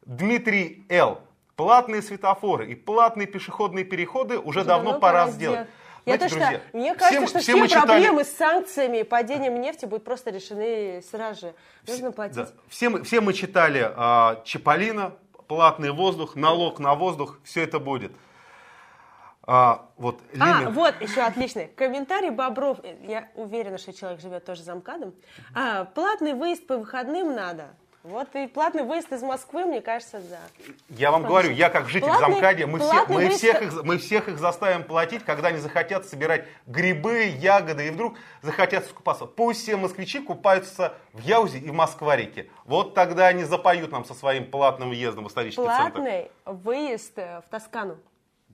[0.06, 1.22] Дмитрий Л.
[1.56, 5.68] Платные светофоры и платные пешеходные переходы уже, давно, пора сделать.
[6.06, 9.04] Я Знаете, то, что, друзья, мне кажется, что все все, читали- проблемы с санкциями и
[9.04, 11.56] падением нефти будут просто решены сразу же.
[11.86, 12.38] Нужно платить.
[12.38, 12.48] Да.
[12.70, 15.16] Все, мы, все мы читали а, Чаполина,
[15.48, 18.14] платный воздух, налог на воздух, все это будет.
[19.44, 21.68] А, вот, А, Лена- вот еще отличный.
[21.68, 22.78] Комментарий Бобров.
[23.02, 25.14] Я уверена, что человек живет тоже за МКАДом.
[25.54, 27.70] А, платный выезд по выходным надо.
[28.04, 30.40] Вот и платный выезд из Москвы, мне кажется, да.
[30.90, 33.84] Я вам говорю, я как житель Платный- замкадия, мы, все, платный мы, выезд- всех их,
[33.84, 39.26] мы всех их заставим платить, когда они захотят собирать грибы, ягоды и вдруг захотят скупаться.
[39.26, 42.50] Пусть все москвичи купаются в Яузе и в Москва-реке.
[42.64, 45.92] Вот тогда они запоют нам со своим платным въездом в исторический центр.
[46.00, 47.98] Платный выезд э, в Тоскану.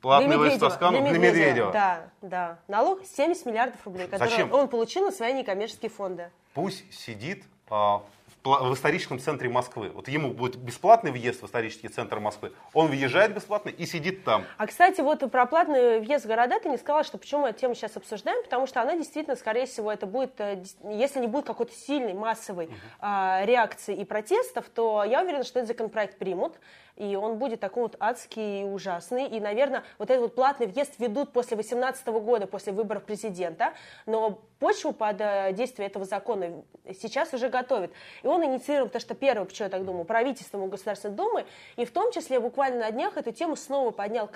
[0.02, 1.72] Платный выезд в Медведева, Тоскану для для Медведева.
[1.72, 2.60] Да, да.
[2.68, 4.52] Налог 70 миллиардов рублей, который Зачем?
[4.52, 6.32] он получил на свои некоммерческие фонды.
[6.54, 8.04] Пусть сидит а, в,
[8.46, 9.90] в историческом центре Москвы.
[9.90, 12.54] Вот ему будет бесплатный въезд в исторический центр Москвы.
[12.74, 14.46] Он въезжает бесплатно и сидит там.
[14.58, 17.60] А, кстати, вот про платный въезд в города ты не сказала, что почему мы эту
[17.60, 21.46] тему сейчас обсуждаем, потому что она действительно, скорее всего, это будет, э, если не будет
[21.46, 26.56] какой-то сильной массовой а, реакции и протестов, то я уверена, что этот законопроект примут,
[26.96, 30.94] и он будет такой вот адский и ужасный, и, наверное, вот этот вот платный въезд
[31.00, 33.74] ведут после 2018 года, после выборов президента,
[34.06, 36.64] но почву под э, действие этого закона
[37.00, 37.92] сейчас уже готовят.
[38.24, 41.86] И он инициирован, потому что первое, почему я так думаю, правительством и Государственной Думы, и
[41.86, 44.30] в том числе буквально на днях эту тему снова поднял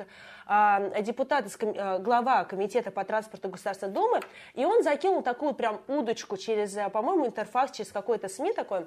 [0.46, 4.20] а, депутат, а, глава Комитета по транспорту Государственной Думы,
[4.54, 8.86] и он закинул такую прям удочку через, по-моему, интерфакс, через какой-то СМИ такой,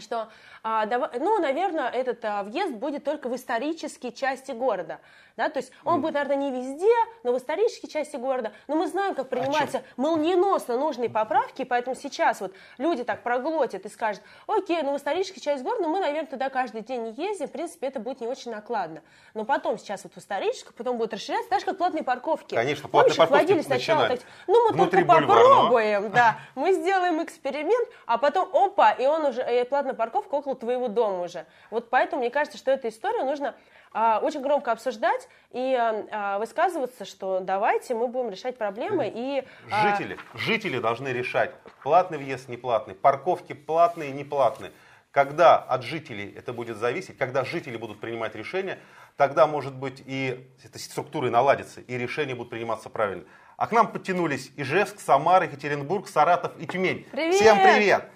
[0.00, 0.28] что,
[0.62, 5.00] а, ну, наверное, этот а, въезд будет только в исторические части города.
[5.36, 5.48] Да?
[5.50, 8.52] То есть он будет, наверное, не везде, но в исторической части города.
[8.68, 13.88] Но мы знаем, как принимаются молниеносно нужные поправки, поэтому сейчас вот люди так проглотят и
[13.88, 17.52] скажут, окей, ну в исторической части города мы, наверное, туда каждый день не ездим, в
[17.52, 19.02] принципе, это будет не очень накладно.
[19.34, 22.54] Но потом сейчас вот в историческую, потом будет расширяться, так же, как платные парковки.
[22.54, 25.54] Конечно, платные Помнишь, парковки сначала, так, ну мы внутри только бульварного.
[25.54, 29.42] попробуем, да, мы сделаем эксперимент, а потом, опа, и он уже,
[29.76, 31.44] и платная парковка около твоего дома уже.
[31.70, 33.54] Вот поэтому мне кажется, что эту историю нужно
[33.92, 39.44] а, очень громко обсуждать и а, а, высказываться, что давайте мы будем решать проблемы и...
[39.70, 44.72] а, Жители, жители должны решать, платный въезд, неплатный, парковки платные, неплатные.
[45.10, 48.78] Когда от жителей это будет зависеть, когда жители будут принимать решения,
[49.16, 53.24] тогда, может быть, и эта структура наладится, и решения будут приниматься правильно.
[53.58, 57.06] А к нам подтянулись Ижевск, Самара, Екатеринбург, Саратов и Тюмень.
[57.12, 57.34] Привет!
[57.34, 58.10] Всем привет!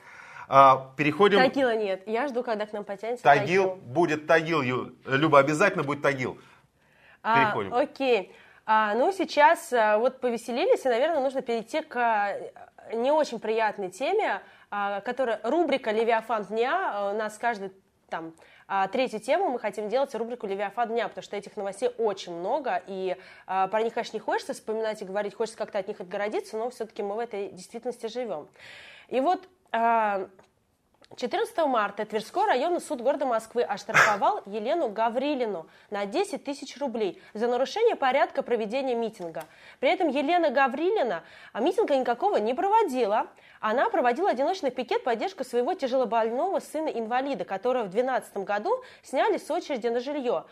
[0.52, 1.38] А, переходим...
[1.38, 2.02] Тагила нет.
[2.06, 4.62] Я жду, когда к нам потянется Тагил, будет Тагил,
[5.06, 6.38] Люба, обязательно будет Тагил.
[7.22, 7.72] А, Переходим.
[7.72, 8.34] окей.
[8.66, 12.36] А, ну, сейчас а, вот повеселились, и, наверное, нужно перейти к а,
[12.92, 16.90] не очень приятной теме, а, которая рубрика «Левиафан дня».
[16.94, 17.72] А, У нас каждый
[18.08, 18.34] там
[18.66, 22.82] а, третью тему мы хотим делать рубрику «Левиафан дня», потому что этих новостей очень много,
[22.88, 26.56] и а, про них, конечно, не хочется вспоминать и говорить, хочется как-то от них отгородиться,
[26.56, 28.48] но все-таки мы в этой действительности живем.
[29.06, 29.59] И вот а,
[31.16, 37.48] 14 марта Тверской районный суд города Москвы оштрафовал Елену Гаврилину на 10 тысяч рублей за
[37.48, 39.44] нарушение порядка проведения митинга.
[39.80, 43.26] При этом Елена Гаврилина а, митинга никакого не проводила.
[43.60, 49.50] Она проводила одиночный пикет в поддержку своего тяжелобольного сына-инвалида, которого в 2012 году сняли с
[49.50, 50.44] очереди на жилье.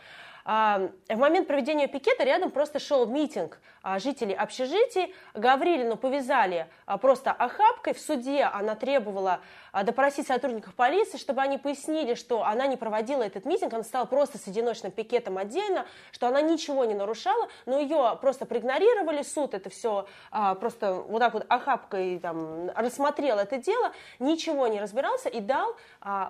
[0.49, 5.13] В момент проведения пикета рядом просто шел митинг а, жителей общежитий.
[5.35, 7.93] Гаврилину повязали а, просто охапкой.
[7.93, 13.21] В суде она требовала а, допросить сотрудников полиции, чтобы они пояснили, что она не проводила
[13.21, 17.77] этот митинг, она стала просто с одиночным пикетом отдельно, что она ничего не нарушала, но
[17.77, 23.91] ее просто проигнорировали, суд это все просто вот так вот охапкой там, рассмотрел это дело,
[24.17, 25.75] ничего не разбирался и дал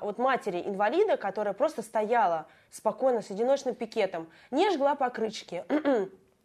[0.02, 5.64] вот матери инвалида, которая просто стояла спокойно с одиночным пикетом, не жгла покрышки,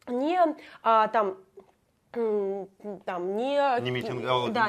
[0.07, 0.39] не
[0.83, 1.37] а, там
[3.05, 4.69] там не Не митинговала да,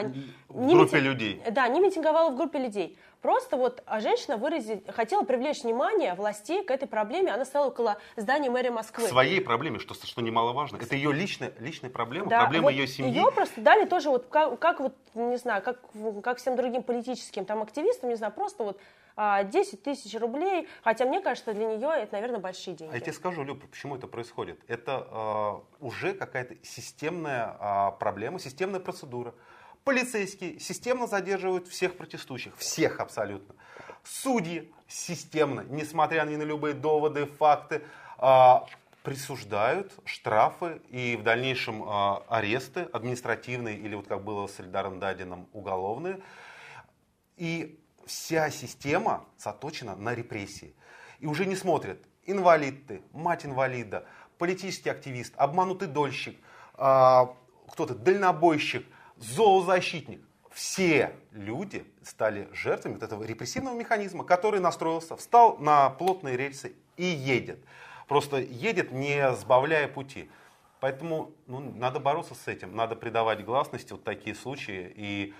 [0.50, 1.44] в не группе митинг- людей.
[1.52, 2.98] да, не митинговала в группе людей.
[3.22, 7.32] Просто вот а женщина выразить, хотела привлечь внимание властей к этой проблеме.
[7.32, 9.08] Она стояла около здания мэрии К Москвы.
[9.08, 10.78] своей проблеме, что, что немаловажно.
[10.78, 13.12] Это ее личная, личная проблема, Да, проблема вот ее семьи.
[13.16, 15.80] Ее просто дали тоже вот как, как вот, не знаю, как,
[16.24, 18.80] как всем другим политическим там активистам, не знаю, просто вот
[19.18, 20.68] 10 тысяч рублей.
[20.84, 22.92] Хотя мне кажется, для нее это, наверное, большие деньги.
[22.94, 24.60] А я тебе скажу, Люб, почему это происходит.
[24.68, 25.08] Это
[25.80, 29.34] э, уже какая-то системная э, проблема, системная процедура.
[29.86, 33.54] Полицейские системно задерживают всех протестующих, всех абсолютно.
[34.04, 37.84] Судьи системно, несмотря ни на любые доводы, факты,
[38.18, 38.66] а,
[39.04, 45.48] присуждают штрафы и в дальнейшем а, аресты административные или вот как было с Эльдаром Дадином
[45.54, 46.20] уголовные.
[47.38, 50.76] И вся система заточена на репрессии.
[51.20, 54.06] И уже не смотрят инвалид ты, мать инвалида,
[54.38, 56.38] политический активист, обманутый дольщик,
[56.74, 57.36] а,
[57.70, 58.86] кто-то дальнобойщик,
[59.18, 60.22] зоозащитник.
[60.52, 67.06] Все люди стали жертвами вот этого репрессивного механизма, который настроился, встал на плотные рельсы и
[67.06, 67.60] едет.
[68.08, 70.30] Просто едет, не сбавляя пути.
[70.80, 75.34] Поэтому ну, надо бороться с этим, надо придавать гласности вот такие случаи и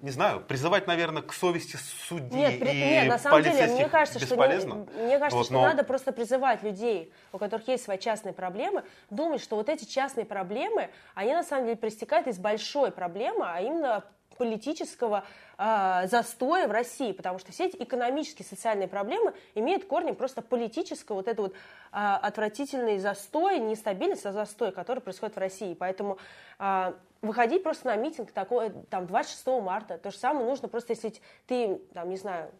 [0.00, 3.88] не знаю, призывать, наверное, к совести судьи нет, при, и нет, на самом деле, мне
[3.88, 4.84] кажется, бесполезно.
[4.84, 5.62] Что, не, мне кажется, вот, что но...
[5.62, 10.24] надо просто призывать людей, у которых есть свои частные проблемы, думать, что вот эти частные
[10.24, 14.04] проблемы, они на самом деле проистекают из большой проблемы, а именно
[14.38, 15.24] политического
[15.58, 21.16] э, застоя в России, потому что все эти экономические, социальные проблемы имеют корни просто политического,
[21.16, 21.56] вот это вот э,
[21.92, 25.74] отвратительный застой, не стабильность, а застой, который происходит в России.
[25.74, 26.18] Поэтому
[26.58, 31.12] э, выходить просто на митинг такой, там, 26 марта, то же самое нужно просто, если
[31.46, 32.52] ты, там, не знаю, а,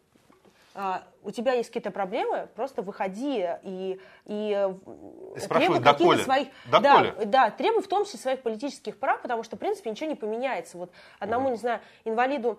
[1.22, 4.70] у тебя есть какие-то проблемы, просто выходи и, и,
[5.36, 6.48] и требуй каких-то своих...
[6.70, 7.14] Доколе?
[7.18, 10.14] Да, да, требуй в том числе своих политических прав, потому что, в принципе, ничего не
[10.14, 10.78] поменяется.
[10.78, 11.52] Вот одному, mm-hmm.
[11.52, 12.58] не знаю, инвалиду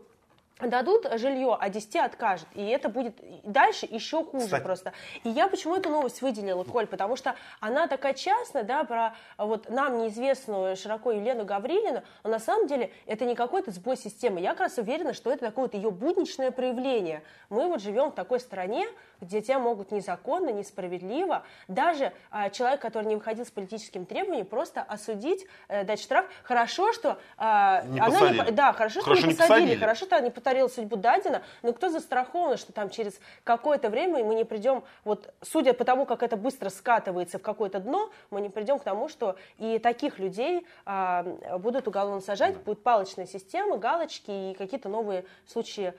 [0.68, 2.48] дадут жилье, а 10 откажет.
[2.54, 4.64] И это будет дальше еще хуже Кстати.
[4.64, 4.94] просто.
[5.24, 6.88] И я почему эту новость выделила, Коль?
[6.88, 12.40] Потому что она такая частная, да, про вот нам неизвестную широко Елену Гаврилину, но на
[12.40, 14.40] самом деле это не какой-то сбой системы.
[14.40, 17.24] Я как раз уверена, что это такое вот ее будничное проявление.
[17.50, 18.88] Мы вот живем в такой стране,
[19.22, 24.82] где тебя могут незаконно, несправедливо, даже а, человек, который не выходил с политическим требованием, просто
[24.82, 26.26] осудить, э, дать штраф.
[26.44, 28.46] Хорошо, что а, не она посадили.
[28.46, 29.80] не, да, хорошо, хорошо что не не посадили, посадили.
[29.80, 34.36] хорошо, что не повторила судьбу Дадина, но кто застрахован, что там через какое-то время мы
[34.36, 38.50] не придем, вот судя по тому, как это быстро скатывается в какое-то дно, мы не
[38.50, 41.24] придем к тому, что и таких людей а,
[41.60, 45.94] будут уголовно сажать, будет палочная система, галочки и какие-то новые случаи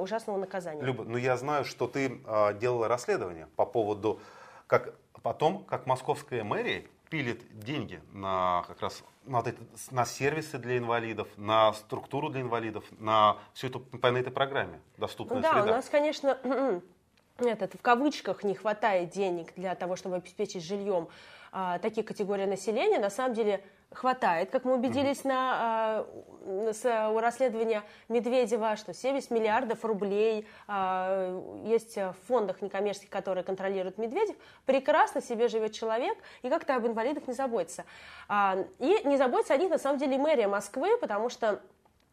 [0.00, 0.82] ужасного наказания.
[0.82, 4.20] Люба, ну я знаю, что ты а, делала расследование по поводу,
[4.66, 9.42] как потом, как московская мэрия пилит деньги на как раз на,
[9.90, 15.40] на сервисы для инвалидов, на структуру для инвалидов, на всю эту по этой программе доступная
[15.40, 15.64] да, среда.
[15.64, 16.38] у нас, конечно,
[17.38, 21.08] этот, в кавычках не хватает денег для того, чтобы обеспечить жильем
[21.52, 22.98] а, такие категории населения.
[22.98, 25.28] На самом деле хватает, как мы убедились mm-hmm.
[25.28, 26.06] на,
[26.48, 33.44] а, с, у расследования Медведева, что 70 миллиардов рублей а, есть в фондах некоммерческих, которые
[33.44, 34.36] контролирует Медведев.
[34.64, 37.84] Прекрасно себе живет человек и как-то об инвалидах не заботится.
[38.28, 41.60] А, и не заботится о них на самом деле мэрия Москвы, потому что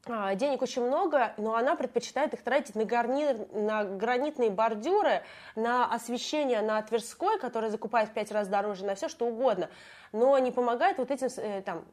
[0.05, 3.37] денег очень много, но она предпочитает их тратить на, гарни...
[3.53, 5.23] на гранитные бордюры,
[5.55, 9.69] на освещение на Тверской, которое закупает в пять раз дороже, на все что угодно,
[10.11, 11.85] но не помогает вот этим э, там,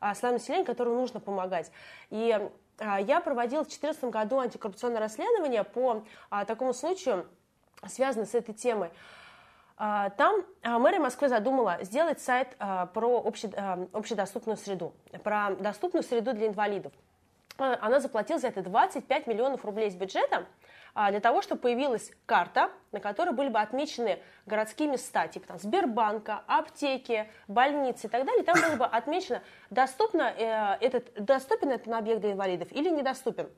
[0.00, 1.70] а, слоям населения, которым нужно помогать.
[2.10, 2.36] И
[2.78, 6.04] а, я проводила в 2014 году антикоррупционное расследование по
[6.48, 7.28] такому случаю,
[7.86, 8.90] связанному с этой темой.
[9.76, 12.56] Там мэрия Москвы задумала сделать сайт
[12.94, 13.24] про
[13.92, 14.94] общедоступную среду,
[15.24, 16.92] про доступную среду для инвалидов.
[17.80, 20.46] Она заплатила за это 25 миллионов рублей из бюджета
[20.94, 26.42] для того, чтобы появилась карта, на которой были бы отмечены городские места, типа там Сбербанка,
[26.46, 28.44] аптеки, больницы и так далее.
[28.44, 33.48] Там было бы отмечено, доступно, э, этот, доступен этот объект для инвалидов или недоступен.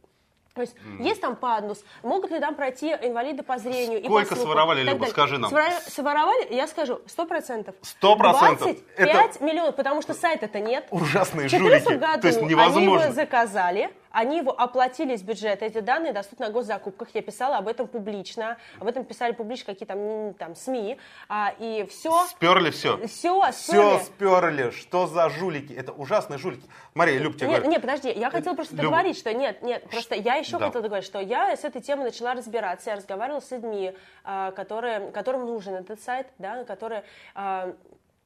[0.55, 1.03] То есть mm.
[1.03, 4.83] есть там пандус, могут ли там пройти инвалиды по зрению Сколько и по слуху, своровали,
[4.85, 5.51] Люба, скажи нам.
[5.51, 7.75] Своровали, я скажу, сто процентов.
[7.83, 8.77] Сто процентов?
[8.97, 9.45] 25 это...
[9.45, 10.87] миллионов, потому что сайта-то нет.
[10.93, 12.93] Ужасные жулики, году то есть невозможно.
[12.93, 17.59] они его заказали, они его оплатили из бюджета, эти данные доступны на госзакупках, я писала
[17.59, 20.99] об этом публично, об этом писали публично какие-то там, там СМИ,
[21.29, 22.25] а, и все...
[22.29, 22.97] Сперли все?
[23.09, 23.99] Все, сперли.
[23.99, 26.67] Все сперли, что за жулики, это ужасные жулики.
[26.95, 27.71] Мария, Люб тебе Нет, говорит.
[27.73, 28.85] нет, подожди, я хотела просто Люб...
[28.85, 30.67] договорить, что нет, нет, просто я еще да.
[30.67, 35.11] хотела договорить, что я с этой темой начала разбираться, я разговаривала с людьми, а, которые,
[35.11, 37.03] которым нужен этот сайт, да, которые
[37.35, 37.75] а,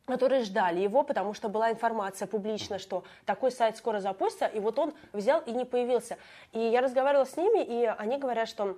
[0.09, 4.79] которые ждали его, потому что была информация публичная, что такой сайт скоро запустится, и вот
[4.79, 6.17] он взял и не появился.
[6.53, 8.77] И я разговаривала с ними, и они говорят, что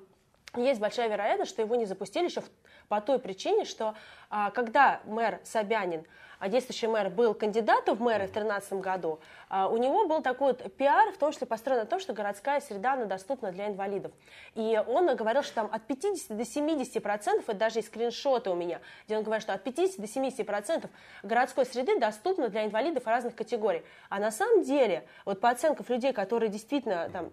[0.57, 2.43] есть большая вероятность, что его не запустили еще
[2.89, 3.95] по той причине, что
[4.31, 6.05] а, когда мэр Собянин,
[6.41, 10.55] а действующий мэр, был кандидатом в мэры в 2013 году, а, у него был такой
[10.55, 14.11] вот пиар, в том числе построен на том, что городская среда она доступна для инвалидов.
[14.55, 18.55] И он говорил, что там от 50 до 70 процентов, это даже и скриншоты у
[18.55, 20.91] меня, где он говорит, что от 50 до 70 процентов
[21.23, 23.83] городской среды доступна для инвалидов разных категорий.
[24.09, 27.31] А на самом деле, вот по оценкам людей, которые действительно там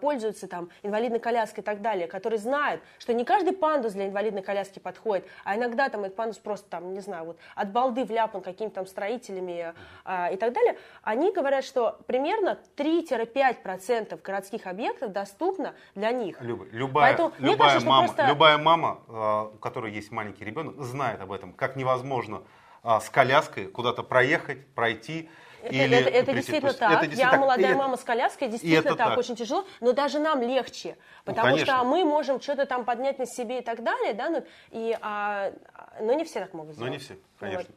[0.00, 4.42] пользуются там инвалидной коляской и так далее, которые знают, что не каждый пандус для инвалидной
[4.42, 8.40] коляски подходит, а иногда там этот пандус просто там, не знаю, вот от балды вляпан
[8.40, 9.72] какими-то там строителями
[10.04, 16.40] а, и так далее, они говорят, что примерно 3-5% городских объектов доступно для них.
[16.40, 18.26] Люба, любая, Поэтому, любая, кажется, мама, просто...
[18.26, 22.42] любая мама, а, у которой есть маленький ребенок, знает об этом, как невозможно
[22.82, 25.30] а, с коляской куда-то проехать, пройти,
[25.62, 26.90] это, Или это, это действительно так.
[26.90, 27.40] Это действительно я так.
[27.40, 31.32] молодая это, мама с коляской, действительно так, так, очень тяжело, но даже нам легче, ну,
[31.32, 34.44] потому ну, что мы можем что-то там поднять на себе и так далее, да, ну,
[34.70, 35.52] и, а,
[36.00, 36.90] но не все так могут сделать.
[36.90, 37.68] Но не все, конечно.
[37.68, 37.76] Вот.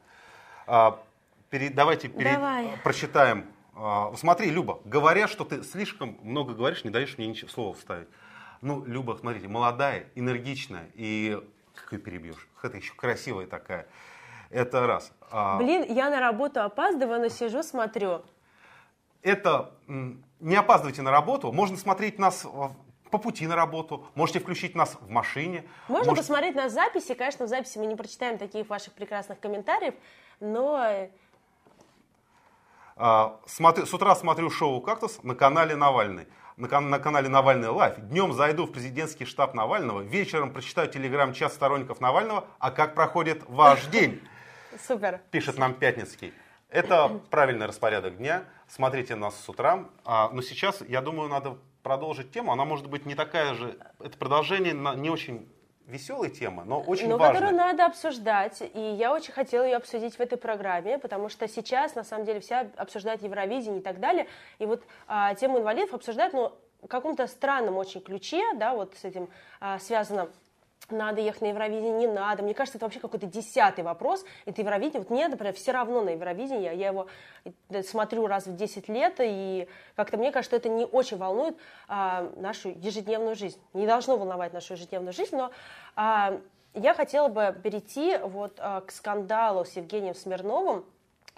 [0.68, 1.00] А,
[1.50, 2.70] перед, давайте перед, Давай.
[2.84, 3.46] прочитаем.
[3.76, 8.08] А, смотри, Люба, говоря, что ты слишком много говоришь, не даешь мне ничего слова вставить.
[8.62, 11.40] Ну, Люба, смотрите, молодая, энергичная и
[11.76, 12.48] как ее перебьешь?
[12.64, 13.86] Это еще красивая такая.
[14.50, 15.12] Это раз.
[15.32, 18.24] А, Блин, я на работу опаздываю, но сижу, смотрю.
[19.22, 19.72] Это
[20.40, 21.52] не опаздывайте на работу.
[21.52, 22.46] Можно смотреть нас
[23.12, 25.64] по пути на работу, можете включить нас в машине.
[25.88, 26.28] Можно можете...
[26.28, 27.14] посмотреть на записи.
[27.14, 29.94] Конечно, в записи мы не прочитаем таких ваших прекрасных комментариев,
[30.40, 31.10] но...
[32.98, 36.28] А, смотрю, с утра смотрю шоу «Кактус» на канале Навальный.
[36.58, 37.96] На, на канале Навальный Live.
[37.98, 42.48] Днем зайду в президентский штаб Навального, вечером прочитаю телеграм-чат сторонников Навального.
[42.60, 44.22] А как проходит ваш день?
[44.80, 45.22] Супер.
[45.32, 46.34] Пишет нам Пятницкий.
[46.70, 48.44] Это правильный распорядок дня.
[48.68, 49.86] Смотрите нас с утра.
[50.04, 52.52] А, но сейчас, я думаю, надо продолжить тему.
[52.52, 53.78] Она может быть не такая же.
[54.00, 55.48] Это продолжение не очень
[55.86, 57.36] веселой темы, но очень но важной.
[57.36, 58.62] которую надо обсуждать.
[58.74, 62.40] И я очень хотела ее обсудить в этой программе, потому что сейчас, на самом деле,
[62.40, 64.28] все обсуждают Евровидение и так далее.
[64.58, 69.06] И вот а, тему инвалидов обсуждают, но в каком-то странном очень ключе, да, вот с
[69.06, 70.30] этим а, связано
[70.90, 72.44] надо ехать на Евровидение, не надо.
[72.44, 74.26] Мне кажется, это вообще какой-то десятый вопрос.
[74.46, 77.08] Это Евровидение, вот мне, например, все равно на Евровидение, я его
[77.70, 81.58] э, смотрю раз в 10 лет, и как-то мне кажется, что это не очень волнует
[81.88, 83.60] а, нашу ежедневную жизнь.
[83.74, 85.52] Не должно волновать нашу ежедневную жизнь, но
[85.96, 86.40] а,
[86.74, 90.86] я хотела бы перейти вот а, к скандалу с Евгением Смирновым,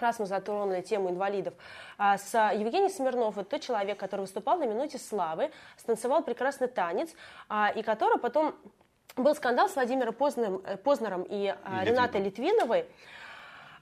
[0.00, 1.54] раз мы затронули тему инвалидов,
[1.96, 7.10] а, с Евгением Смирновым, это тот человек, который выступал на «Минуте славы», станцевал прекрасный танец,
[7.48, 8.54] а, и который потом
[9.22, 12.86] был скандал с Владимиром Познером, э, Познером и, а, Ренатой Литвиновой,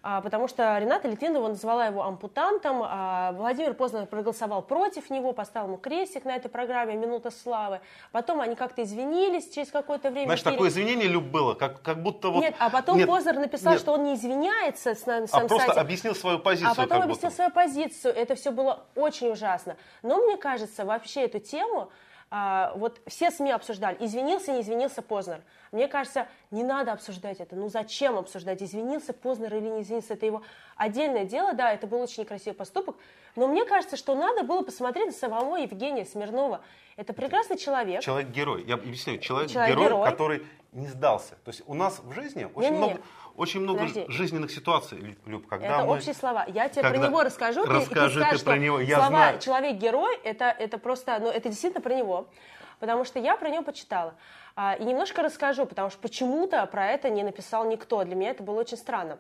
[0.09, 5.67] а, потому что Рената Литвинова называла его ампутантом, а Владимир Познер проголосовал против него, поставил
[5.67, 7.81] ему крестик на этой программе «Минута славы».
[8.13, 10.27] Потом они как-то извинились через какое-то время.
[10.27, 12.41] Знаешь, такое извинение, Люб, было, как, как будто вот...
[12.41, 13.83] Нет, а потом нет, Познер написал, нет.
[13.83, 15.81] что он не извиняется с, на а просто сайте.
[15.81, 16.71] объяснил свою позицию.
[16.71, 17.35] А потом объяснил будто.
[17.35, 18.15] свою позицию.
[18.15, 19.77] Это все было очень ужасно.
[20.03, 21.91] Но мне кажется, вообще эту тему
[22.31, 25.43] а, вот все СМИ обсуждали, извинился, не извинился Познер.
[25.71, 27.55] Мне кажется, не надо обсуждать это.
[27.55, 30.43] Ну зачем обсуждать, извинился Познер или не извинился, это его
[30.77, 32.97] отдельное дело, да, это был очень некрасивый поступок.
[33.37, 36.63] Но мне кажется, что надо было посмотреть на самого Евгения Смирнова.
[36.97, 38.01] Это прекрасный человек.
[38.01, 38.65] Человек-герой.
[38.65, 39.19] Я объясню.
[39.19, 41.37] Человек-герой, человек который не сдался.
[41.45, 42.95] То есть у нас в жизни очень не, много...
[42.95, 43.01] Не,
[43.37, 44.07] очень много Подожди.
[44.09, 45.97] жизненных ситуаций, Люб, когда Это мы...
[45.97, 46.45] общие слова.
[46.49, 47.65] Я тебе про него расскажу.
[47.65, 48.81] Расскажи ты, ты, ты про него.
[48.81, 49.39] Я слова знаю.
[49.41, 52.29] «человек-герой» это, это просто, ну, это действительно про него.
[52.79, 54.15] Потому что я про него почитала.
[54.55, 58.05] А, и немножко расскажу, потому что почему-то про это не написал никто.
[58.05, 59.19] Для меня это было очень странно.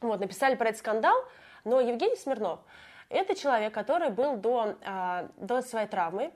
[0.00, 1.16] Вот, написали про этот скандал,
[1.64, 2.60] но Евгений Смирнов–
[3.08, 6.32] это человек, который был до, а, до своей травмы,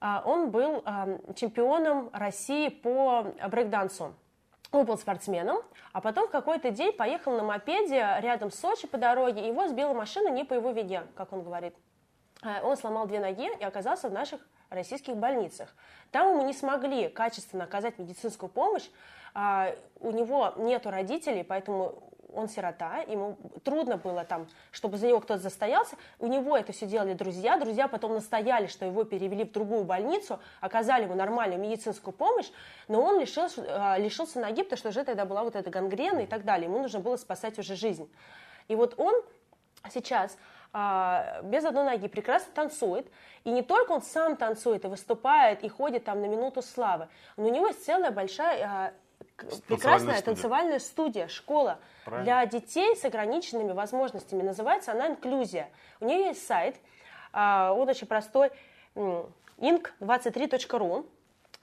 [0.00, 0.84] а, он был
[1.34, 4.14] чемпионом России по брейкдансу
[4.70, 5.62] он был спортсменом,
[5.92, 9.94] а потом в какой-то день поехал на мопеде рядом с Сочи по дороге, его сбила
[9.94, 11.74] машина не по его вине, как он говорит.
[12.42, 14.40] Э, он сломал две ноги и оказался в наших
[14.70, 15.74] российских больницах.
[16.10, 18.88] Там ему не смогли качественно оказать медицинскую помощь,
[19.34, 22.02] а, у него нету родителей, поэтому
[22.34, 25.96] он сирота, ему трудно было там, чтобы за него кто-то застоялся.
[26.18, 27.58] У него это все делали друзья.
[27.58, 32.50] Друзья потом настояли, что его перевели в другую больницу, оказали ему нормальную медицинскую помощь,
[32.88, 36.26] но он лишился, а, лишился ноги, потому что уже тогда была вот эта гангрена и
[36.26, 36.68] так далее.
[36.68, 38.10] Ему нужно было спасать уже жизнь.
[38.68, 39.14] И вот он
[39.90, 40.36] сейчас
[40.72, 43.06] а, без одной ноги прекрасно танцует.
[43.44, 47.46] И не только он сам танцует и выступает, и ходит там на минуту славы, но
[47.46, 48.92] у него есть целая большая а,
[49.66, 50.22] прекрасная студия.
[50.22, 52.24] танцевальная студия, школа Правильно.
[52.24, 54.42] для детей с ограниченными возможностями.
[54.42, 55.68] Называется она «Инклюзия».
[56.00, 56.76] У нее есть сайт,
[57.32, 58.50] а, он очень простой,
[58.94, 61.06] ink23.ru.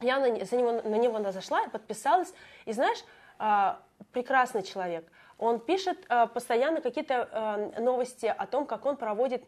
[0.01, 2.34] Я на, за него, на него зашла, подписалась,
[2.66, 3.03] и знаешь,
[3.39, 3.80] а,
[4.12, 5.10] прекрасный человек.
[5.38, 9.43] Он пишет а, постоянно какие-то новости о том, как он проводит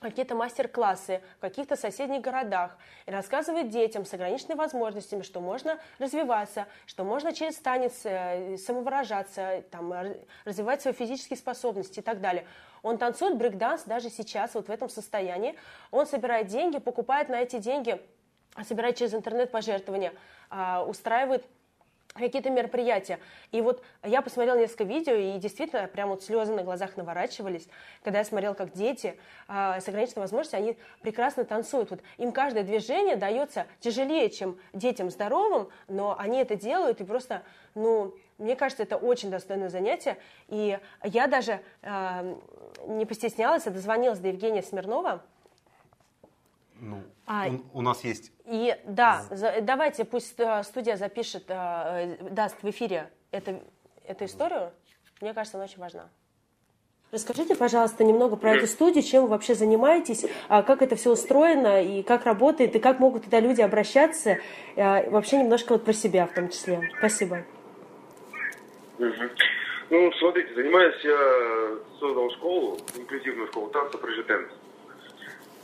[0.00, 2.76] какие-то мастер-классы в каких-то соседних городах
[3.06, 9.62] и рассказывает детям с ограниченными возможностями, что можно развиваться, что можно через танец э, самовыражаться,
[9.70, 9.92] там,
[10.44, 12.46] развивать свои физические способности и так далее.
[12.82, 15.54] Он танцует брейкданс даже сейчас, вот в этом состоянии.
[15.90, 18.00] Он собирает деньги, покупает на эти деньги,
[18.66, 20.14] собирает через интернет пожертвования,
[20.48, 21.44] а, устраивает
[22.20, 23.18] какие-то мероприятия.
[23.50, 27.66] И вот я посмотрела несколько видео, и действительно прям вот слезы на глазах наворачивались,
[28.02, 29.18] когда я смотрела, как дети
[29.48, 31.90] э, с ограниченной возможностью, они прекрасно танцуют.
[31.90, 37.42] Вот им каждое движение дается тяжелее, чем детям здоровым, но они это делают, и просто,
[37.74, 40.16] ну, мне кажется, это очень достойное занятие.
[40.48, 42.36] И я даже э,
[42.86, 45.22] не постеснялась, а дозвонилась до Евгения Смирнова,
[46.80, 47.02] ну,
[47.32, 48.32] а, у, у нас есть...
[48.44, 53.62] И да, за, давайте пусть э, студия запишет, э, даст в эфире это,
[54.04, 54.72] эту историю.
[55.20, 56.08] Мне кажется, она очень важна.
[57.12, 61.80] Расскажите, пожалуйста, немного про эту студию, чем вы вообще занимаетесь, а как это все устроено,
[61.80, 64.38] и как работает, и как могут туда люди обращаться,
[64.74, 66.90] э, вообще немножко вот про себя в том числе.
[66.98, 67.44] Спасибо.
[68.98, 74.48] Ну, смотрите, занимаюсь я, создал школу, инклюзивную школу танца «Прожитенс».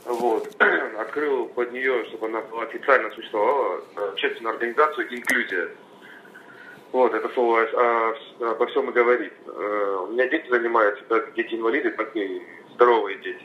[0.07, 0.47] Вот.
[0.99, 5.69] Открыл под нее, чтобы она официально существовала, общественную организацию «Инклюзия».
[6.93, 8.15] Вот, это слово а,
[8.51, 9.33] обо всем и говорит.
[9.45, 12.41] Э, у меня дети занимаются, как дети-инвалиды, так и
[12.75, 13.43] здоровые дети.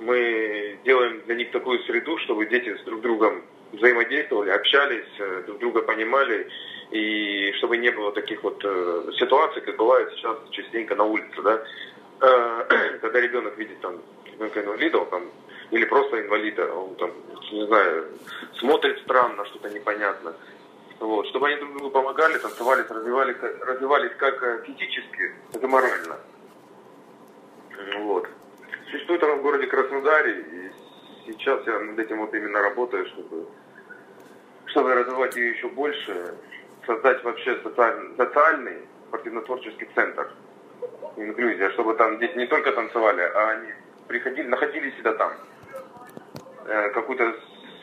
[0.00, 5.60] Мы делаем для них такую среду, чтобы дети с друг другом взаимодействовали, общались, э, друг
[5.60, 6.48] друга понимали,
[6.90, 11.62] и чтобы не было таких вот э, ситуаций, как бывает сейчас частенько на улице, да,
[13.00, 15.30] когда ребенок видит там ребенка инвалида, там
[15.72, 17.10] или просто инвалида, он там,
[17.50, 18.06] не знаю,
[18.58, 20.34] смотрит странно, что-то непонятно.
[21.00, 26.16] Вот, чтобы они друг другу помогали, танцевались, развивались, развивались как э, физически, так и морально.
[28.00, 28.28] Вот.
[28.90, 30.72] Существует она в городе Краснодаре, и
[31.26, 33.46] сейчас я над этим вот именно работаю, чтобы,
[34.66, 36.34] чтобы развивать ее еще больше,
[36.86, 40.30] создать вообще социальный, социальный спортивно-творческий центр
[41.16, 43.72] инклюзия, чтобы там дети не только танцевали, а они
[44.06, 45.32] приходили, находили себя там.
[46.66, 47.34] Э, какую-то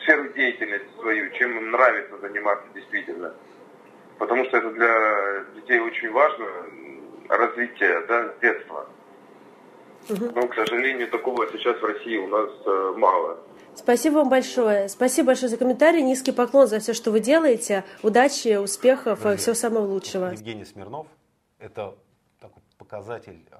[0.02, 3.34] сферу деятельности свою, чем им нравится заниматься действительно.
[4.18, 6.46] Потому что это для детей очень важно,
[7.28, 8.86] развитие да, с детства.
[10.08, 13.38] Но, к сожалению, такого сейчас в России у нас э, мало.
[13.74, 14.88] Спасибо вам большое.
[14.88, 16.02] Спасибо большое за комментарий.
[16.02, 17.84] Низкий поклон за все, что вы делаете.
[18.02, 20.30] Удачи, успехов, Друзья, всего самого лучшего.
[20.30, 21.06] Евгений Смирнов–
[21.58, 21.96] это
[22.40, 23.56] такой показатель э,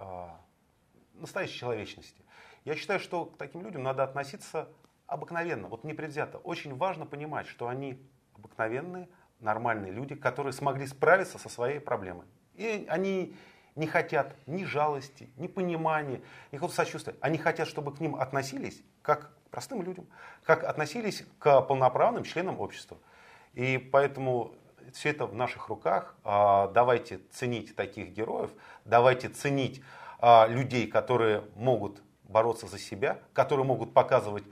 [1.14, 2.22] настоящей человечности.
[2.64, 4.68] Я считаю, что к таким людям надо относиться
[5.10, 6.38] обыкновенно, вот непредвзято.
[6.38, 8.00] Очень важно понимать, что они
[8.34, 9.08] обыкновенные,
[9.40, 12.26] нормальные люди, которые смогли справиться со своей проблемой.
[12.54, 13.36] И они
[13.74, 16.20] не хотят ни жалости, ни понимания,
[16.52, 17.16] ни какого-то сочувствия.
[17.20, 20.06] Они хотят, чтобы к ним относились как к простым людям,
[20.44, 22.96] как относились к полноправным членам общества.
[23.54, 24.54] И поэтому
[24.92, 26.14] все это в наших руках.
[26.22, 28.50] А, давайте ценить таких героев,
[28.84, 29.82] давайте ценить
[30.20, 34.44] а, людей, которые могут бороться за себя, которые могут показывать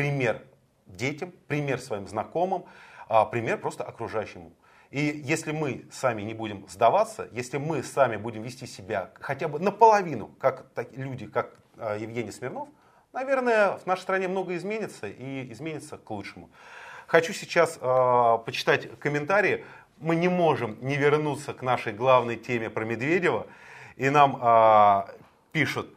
[0.00, 0.40] пример
[0.86, 2.64] детям, пример своим знакомым,
[3.06, 4.50] а пример просто окружающему.
[4.90, 9.58] И если мы сами не будем сдаваться, если мы сами будем вести себя хотя бы
[9.58, 12.70] наполовину, как люди, как а, Евгений Смирнов,
[13.12, 16.48] наверное, в нашей стране много изменится и изменится к лучшему.
[17.06, 19.66] Хочу сейчас э, почитать комментарии.
[19.98, 23.48] Мы не можем не вернуться к нашей главной теме про Медведева.
[23.96, 25.02] И нам э,
[25.52, 25.94] пишут.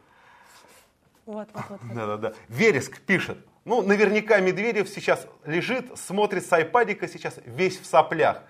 [1.24, 1.80] Вот, вот, вот.
[1.94, 2.32] Да, да, да.
[2.48, 3.38] Вереск пишет.
[3.64, 8.42] Ну, наверняка Медведев сейчас лежит, смотрит с айпадика сейчас весь в соплях.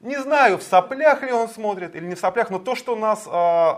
[0.00, 2.96] Не знаю, в соплях ли он смотрит или не в соплях, но то, что у
[2.96, 3.72] нас э,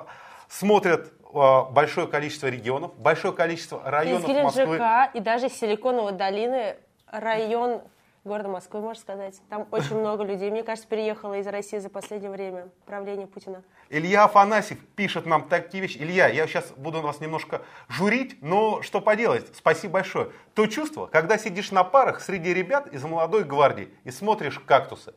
[0.49, 4.80] смотрят э, большое количество регионов, большое количество районов из Москвы.
[5.14, 6.76] и даже Силиконовой долины
[7.07, 7.83] район
[8.25, 9.41] города Москвы, можно сказать.
[9.49, 13.62] Там очень много людей, мне кажется, переехало из России за последнее время правления Путина.
[13.91, 15.99] Илья Афанасьев пишет нам такие вещи.
[15.99, 20.31] Илья, я сейчас буду вас немножко журить, но что поделать, спасибо большое.
[20.55, 25.14] То чувство, когда сидишь на парах среди ребят из молодой гвардии и смотришь кактусы.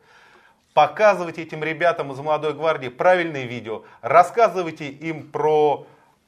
[0.74, 5.86] Показывайте этим ребятам из молодой гвардии правильные видео, рассказывайте им про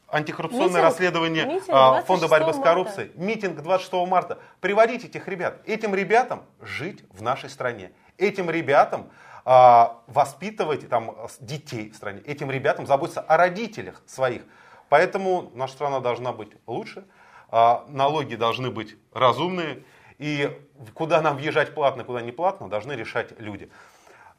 [0.08, 3.20] антикоррупционное митинг, расследование митинг а, Фонда борьбы с коррупцией, марта.
[3.20, 4.38] митинг 26 марта.
[4.60, 5.60] Приводите этих ребят.
[5.66, 7.92] Этим ребятам жить в нашей стране.
[8.16, 9.10] Этим ребятам
[9.44, 12.20] а, воспитывать там, детей в стране.
[12.20, 14.42] Этим ребятам заботиться о родителях своих.
[14.88, 17.04] Поэтому наша страна должна быть лучше,
[17.50, 19.84] а, налоги должны быть разумные.
[20.18, 20.50] И
[20.94, 23.70] куда нам въезжать платно, куда не платно, должны решать люди.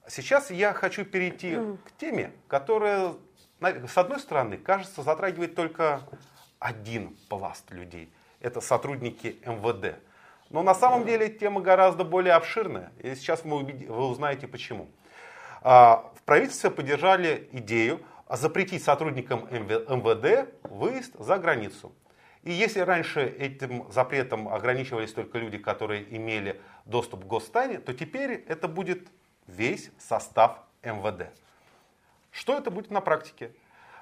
[0.08, 1.56] Сейчас я хочу перейти
[1.86, 3.14] к теме, которая,
[3.62, 6.02] с одной стороны, кажется, затрагивает только
[6.60, 8.12] один пласт людей.
[8.40, 10.00] Это сотрудники МВД.
[10.50, 12.92] Но на самом деле тема гораздо более обширная.
[13.00, 14.88] И сейчас вы, узнаете почему.
[15.62, 21.92] А, в правительстве поддержали идею запретить сотрудникам МВД выезд за границу.
[22.44, 28.46] И если раньше этим запретом ограничивались только люди, которые имели доступ к гостайне, то теперь
[28.48, 29.10] это будет
[29.48, 31.28] весь состав МВД.
[32.32, 33.52] Что это будет на практике?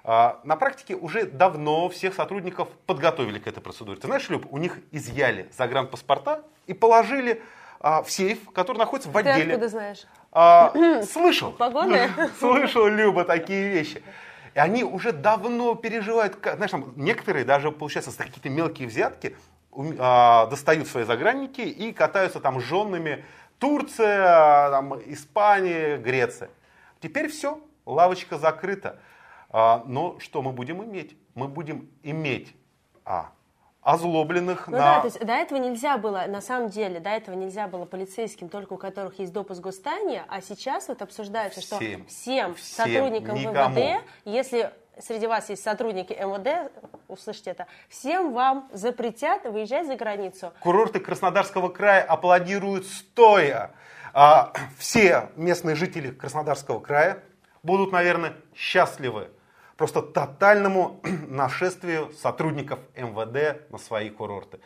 [0.03, 3.99] А, на практике уже давно всех сотрудников подготовили к этой процедуре.
[3.99, 7.41] Ты знаешь, Люб, у них изъяли загранпаспорта и положили
[7.79, 9.43] а, в сейф, который находится в отделе.
[9.43, 10.05] Ты откуда знаешь?
[10.31, 10.71] А,
[11.11, 11.51] слышал.
[11.51, 12.09] Погода?
[12.39, 14.01] Слышал, Люба, такие вещи.
[14.53, 19.35] И они уже давно переживают, знаешь, там некоторые даже, получается, за какие-то мелкие взятки
[19.99, 23.25] а, достают свои загранники и катаются там с женами
[23.59, 26.49] Турция, там, Испания, Греция.
[27.01, 28.99] Теперь все, лавочка закрыта.
[29.49, 31.17] А, но что мы будем иметь?
[31.33, 32.53] Мы будем иметь
[33.05, 33.31] а,
[33.81, 34.95] озлобленных ну на...
[34.95, 38.49] да, то есть до этого нельзя было, на самом деле, до этого нельзя было полицейским,
[38.49, 43.35] только у которых есть допуск гостайни, а сейчас вот обсуждается, всем, что всем, всем сотрудникам
[43.35, 43.79] никому.
[43.79, 46.71] МВД, если среди вас есть сотрудники МВД,
[47.07, 50.51] услышьте это, всем вам запретят выезжать за границу.
[50.59, 53.71] Курорты Краснодарского края аплодируют стоя.
[54.13, 57.23] А, все местные жители Краснодарского края
[57.67, 59.27] будут, наверное, счастливы
[59.75, 64.59] просто тотальному нашествию сотрудников МВД на свои курорты.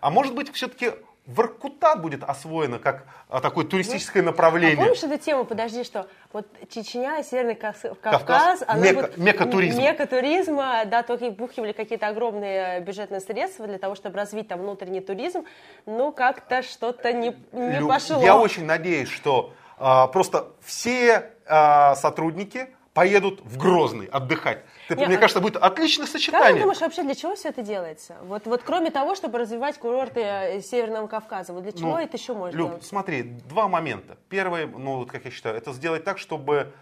[0.00, 0.92] А может быть, все-таки
[1.24, 4.78] Воркута будет освоена как а, такое туристическое ну, направление.
[4.78, 9.46] А помнишь эту тему, подожди, что вот Чечня, Северный Кавказ, Кавказ она мека, будет, мека
[9.46, 9.82] туризма.
[9.82, 15.02] Мека туризма, да, только бухивали какие-то огромные бюджетные средства для того, чтобы развить там внутренний
[15.02, 15.44] туризм,
[15.84, 18.22] ну как-то что-то не, не Лю, пошло.
[18.22, 24.64] Я очень надеюсь, что а, просто все а, сотрудники поедут в Грозный отдыхать.
[24.88, 26.60] Ты, Не, мне а- кажется, будет отличное Как ты сочетание.
[26.62, 28.16] думаешь, вообще для чего все это делается?
[28.22, 32.16] Вот, вот кроме того, чтобы развивать курорты э, Северного Кавказа, вот для чего Ну, это
[32.16, 32.84] еще можно Люб, делать?
[32.86, 34.16] смотри, два момента.
[34.28, 36.72] Первый, ну, вот как я считаю, это сделать так, чтобы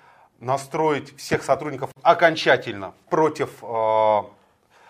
[0.40, 4.22] настроить всех сотрудников окончательно против э,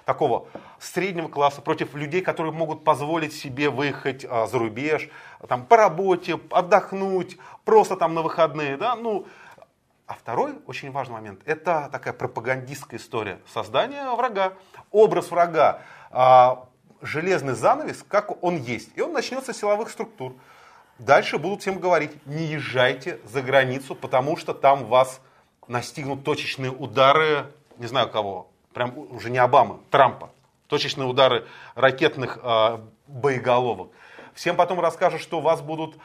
[0.04, 0.46] такого
[0.78, 5.08] среднего класса, против людей, которые могут позволить себе выехать э, за рубеж,
[5.48, 9.26] там, по работе, отдохнуть, просто там на выходные, да, ну,
[10.06, 14.52] а второй очень важный момент– это такая пропагандистская история создания врага,
[14.90, 16.68] образ врага, а,
[17.02, 18.90] железный занавес, как он есть.
[18.96, 20.34] И он начнется с силовых структур.
[20.98, 25.20] Дальше будут всем говорить, не езжайте за границу, потому что там вас
[25.66, 30.30] настигнут точечные удары, не знаю кого, прям уже не Обамы, Трампа.
[30.68, 33.90] Точечные удары ракетных э, боеголовок.
[34.34, 35.96] Всем потом расскажут, что вас будут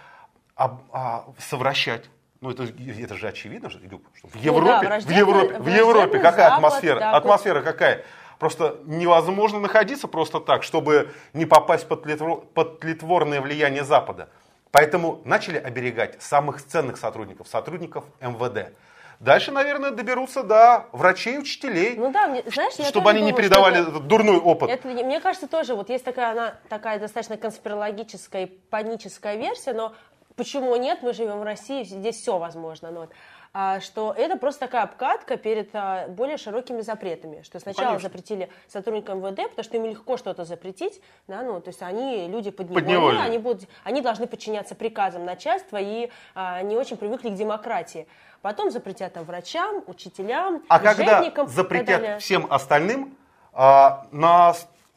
[0.55, 2.09] об- а, совращать.
[2.41, 6.49] Ну, это, это же очевидно, что, что в Европе, в враждебный- Европе, в Европе какая
[6.49, 6.95] Запад, атмосфера?
[6.95, 7.15] вот.
[7.17, 8.03] атмосфера какая?
[8.39, 14.29] Просто невозможно находиться просто так, чтобы не попасть под, тлетвор- под тлетворное влияние Запада.
[14.71, 18.73] Поэтому начали оберегать самых ценных сотрудников, сотрудников МВД.
[19.19, 23.37] Дальше, наверное, доберутся до врачей, учителей, Ну да, мне- знаешь, я чтобы они не думаю,
[23.43, 24.67] передавали что это- этот дурной опыт.
[24.71, 29.93] Это, мне кажется, тоже вот есть такая, она, такая достаточно конспирологическая и паническая версия, но
[30.35, 32.91] почему нет, мы живем в России, здесь все возможно.
[32.91, 33.11] Ну, вот.
[33.53, 37.41] А, что это просто такая обкатка перед а, более широкими запретами.
[37.41, 38.07] Что сначала конечно.
[38.07, 42.49] запретили сотрудникам МВД, потому что им легко что-то запретить, да, ну, то есть они люди
[42.49, 48.07] подневольные, они, будут, они должны подчиняться приказам начальства и а, не очень привыкли к демократии.
[48.41, 53.17] Потом запретят там врачам, учителям, А когда запретят всем остальным,
[53.51, 54.53] а, на,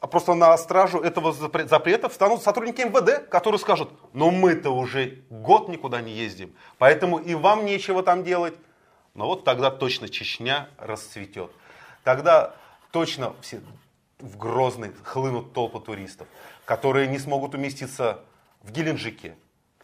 [0.07, 5.69] просто на стражу этого запре- запрета встанут сотрудники МВД, которые скажут, ну мы-то уже год
[5.69, 8.55] никуда не ездим, поэтому и вам нечего там делать.
[9.13, 11.49] Но вот тогда точно Чечня расцветет.
[12.03, 12.53] Тогда
[12.91, 13.61] точно все
[14.19, 16.27] в Грозный хлынут толпы туристов,
[16.65, 18.19] которые не смогут уместиться
[18.63, 19.35] в Геленджике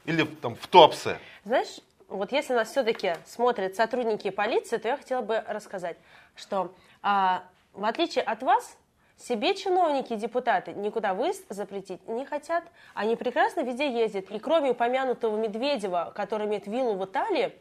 [0.06, 1.18] или там, в Туапсе.
[1.46, 5.98] Знаешь, вот если нас все-таки смотрят сотрудники полиции, то я хотела бы рассказать,
[6.36, 7.44] что а,
[7.74, 8.78] в отличие от вас,
[9.22, 12.64] себе чиновники и депутаты никуда выезд запретить не хотят.
[12.94, 14.30] Они прекрасно везде ездят.
[14.32, 17.54] И кроме упомянутого Медведева, который имеет виллу в Италии,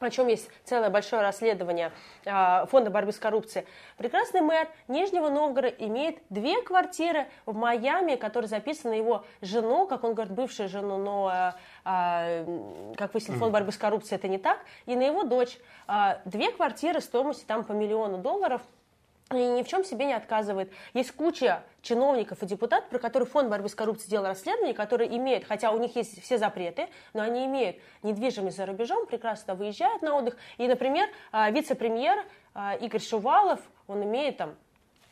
[0.00, 1.92] о чем есть целое большое расследование
[2.24, 3.66] а, Фонда борьбы с коррупцией.
[3.98, 10.14] Прекрасный мэр Нижнего Новгорода имеет две квартиры в Майами, которые записаны его жену, как он
[10.14, 11.30] говорит, бывшую жену, но,
[11.84, 15.58] а, м, как выяснил Фонд борьбы с коррупцией, это не так, и на его дочь.
[15.86, 18.62] А, две квартиры стоимостью там по миллиону долларов.
[19.32, 20.72] И ни в чем себе не отказывает.
[20.92, 25.44] Есть куча чиновников и депутатов, про которых фонд борьбы с коррупцией делал расследование, которые имеют,
[25.44, 30.16] хотя у них есть все запреты, но они имеют недвижимость за рубежом, прекрасно выезжают на
[30.16, 30.36] отдых.
[30.58, 32.24] И, например, а, вице-премьер
[32.54, 34.54] а, Игорь Шувалов, он имеет там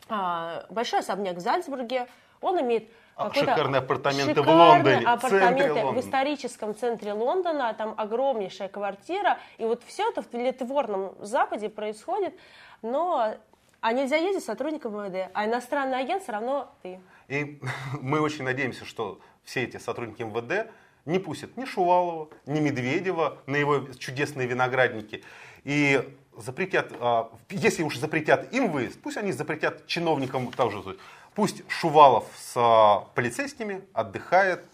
[0.09, 2.09] а, большой особняк в Зальцбурге,
[2.41, 2.89] он имеет
[3.35, 9.65] шикарные апартаменты шикарные в Лондоне, апартаменты в, в историческом центре Лондона, там огромнейшая квартира, и
[9.65, 12.35] вот все это в литворном Западе происходит,
[12.83, 13.35] но
[13.81, 17.01] а нельзя ездить сотрудником МВД, а иностранный агент все равно ты.
[17.29, 17.61] И
[18.01, 20.71] мы очень надеемся, что все эти сотрудники МВД
[21.05, 25.25] не пустят ни Шувалова, ни Медведева на его чудесные виноградники.
[25.65, 30.99] И запретят, а, если уж запретят им выезд, пусть они запретят чиновникам тоже.
[31.35, 34.65] Пусть Шувалов с а, полицейскими отдыхает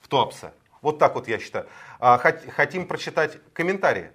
[0.00, 0.52] в Туапсе.
[0.80, 1.66] Вот так вот я считаю.
[1.98, 4.10] А, хотим прочитать комментарии.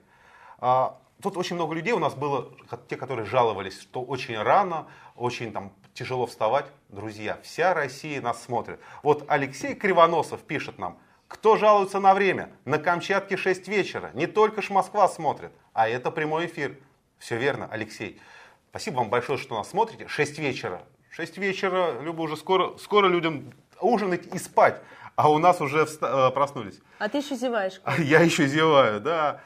[1.22, 2.50] Тут очень много людей у нас было,
[2.88, 6.68] те, которые жаловались, что очень рано, очень там тяжело вставать.
[6.88, 8.80] Друзья, вся Россия нас смотрит.
[9.04, 10.98] Вот Алексей Кривоносов пишет нам,
[11.28, 12.52] кто жалуется на время?
[12.64, 14.12] На Камчатке 6 вечера.
[14.14, 16.78] Не только ж Москва смотрит, а это прямой эфир.
[17.18, 18.22] Все верно, Алексей.
[18.70, 20.08] Спасибо вам большое, что нас смотрите.
[20.08, 20.84] 6 вечера.
[21.12, 23.52] 6 вечера, Люба, уже скоро, скоро людям
[23.82, 24.82] ужинать и спать.
[25.18, 26.80] А у нас уже вста- э, проснулись.
[26.98, 27.82] А ты еще зеваешь.
[27.98, 29.42] Я еще зеваю, да.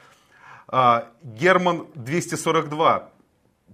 [0.68, 3.10] А, Герман 242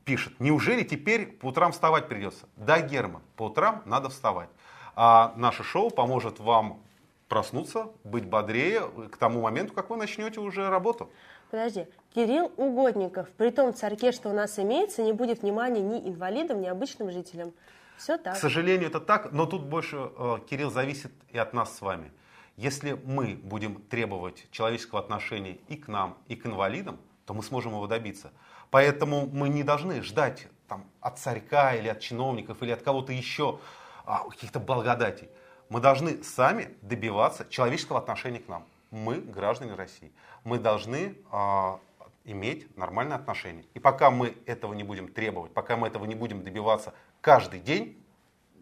[0.05, 2.47] пишет, неужели теперь по утрам вставать придется?
[2.55, 4.49] Да, Герман, по утрам надо вставать.
[4.95, 6.81] А наше шоу поможет вам
[7.27, 8.81] проснуться, быть бодрее
[9.11, 11.09] к тому моменту, как вы начнете уже работу.
[11.51, 16.61] Подожди, Кирилл Угодников, при том царьке, что у нас имеется, не будет внимания ни инвалидам,
[16.61, 17.53] ни обычным жителям.
[17.97, 18.35] Все так.
[18.35, 22.11] К сожалению, это так, но тут больше, э, Кирилл, зависит и от нас с вами.
[22.59, 27.71] Если мы будем требовать человеческого отношения и к нам, и к инвалидам, то мы сможем
[27.71, 28.33] его добиться.
[28.69, 33.61] Поэтому мы не должны ждать там, от царька или от чиновников или от кого-то еще
[34.05, 35.29] а, каких-то благодатей.
[35.69, 38.65] Мы должны сами добиваться человеческого отношения к нам.
[38.91, 40.11] Мы граждане России.
[40.43, 41.79] Мы должны а,
[42.25, 43.63] иметь нормальное отношение.
[43.73, 47.97] И пока мы этого не будем требовать, пока мы этого не будем добиваться каждый день,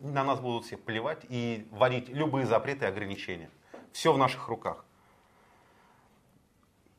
[0.01, 3.49] на нас будут все плевать и вводить любые запреты и ограничения.
[3.97, 4.85] Все в наших руках.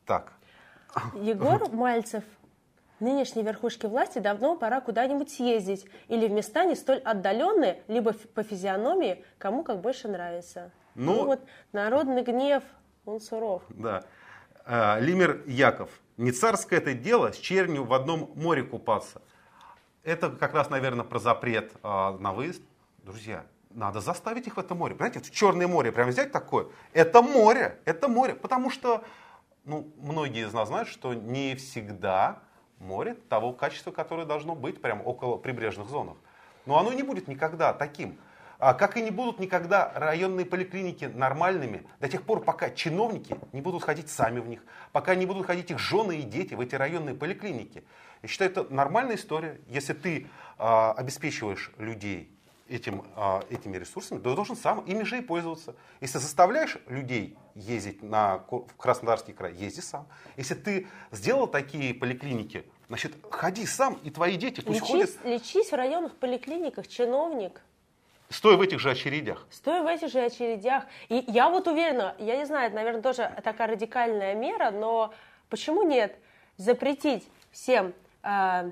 [0.05, 0.33] Так.
[1.13, 2.25] Егор Мальцев.
[2.99, 8.43] Нынешней верхушке власти давно пора куда-нибудь съездить или в места не столь отдаленные, либо по
[8.43, 10.73] физиономии, кому как больше нравится.
[10.93, 11.39] Ну, ну вот
[11.71, 12.63] народный гнев,
[13.05, 13.63] он суров.
[13.69, 14.03] Да.
[14.65, 16.01] А, Лимер Яков.
[16.17, 19.21] Не царское это дело с чернью в одном море купаться.
[20.03, 22.61] Это как раз, наверное, про запрет а, на выезд.
[23.03, 24.95] Друзья, надо заставить их в это море.
[24.95, 26.67] Понимаете, в Черное море прям взять такое.
[26.93, 28.35] Это море, это море.
[28.35, 29.03] Потому что
[29.65, 32.39] ну, многие из нас знают, что не всегда
[32.79, 36.17] море того качества, которое должно быть прямо около прибрежных зонах.
[36.65, 38.17] Но оно не будет никогда таким.
[38.57, 43.61] А как и не будут никогда районные поликлиники нормальными до тех пор, пока чиновники не
[43.61, 46.75] будут ходить сами в них, пока не будут ходить их жены и дети в эти
[46.75, 47.85] районные поликлиники.
[48.21, 49.61] Я считаю, это нормальная история.
[49.67, 52.37] Если ты э, обеспечиваешь людей
[52.69, 55.75] этим, а, этими ресурсами, то должен сам ими же и пользоваться.
[56.01, 60.07] Если заставляешь людей ездить на, в Краснодарский край, езди сам.
[60.37, 65.09] Если ты сделал такие поликлиники, значит, ходи сам, и твои дети пусть лечись, ходят.
[65.25, 67.61] Лечись в районных поликлиниках, чиновник.
[68.29, 69.45] Стой в этих же очередях.
[69.49, 70.85] Стой в этих же очередях.
[71.09, 75.13] И я вот уверена, я не знаю, это, наверное, тоже такая радикальная мера, но
[75.49, 76.15] почему нет
[76.57, 78.71] запретить всем э,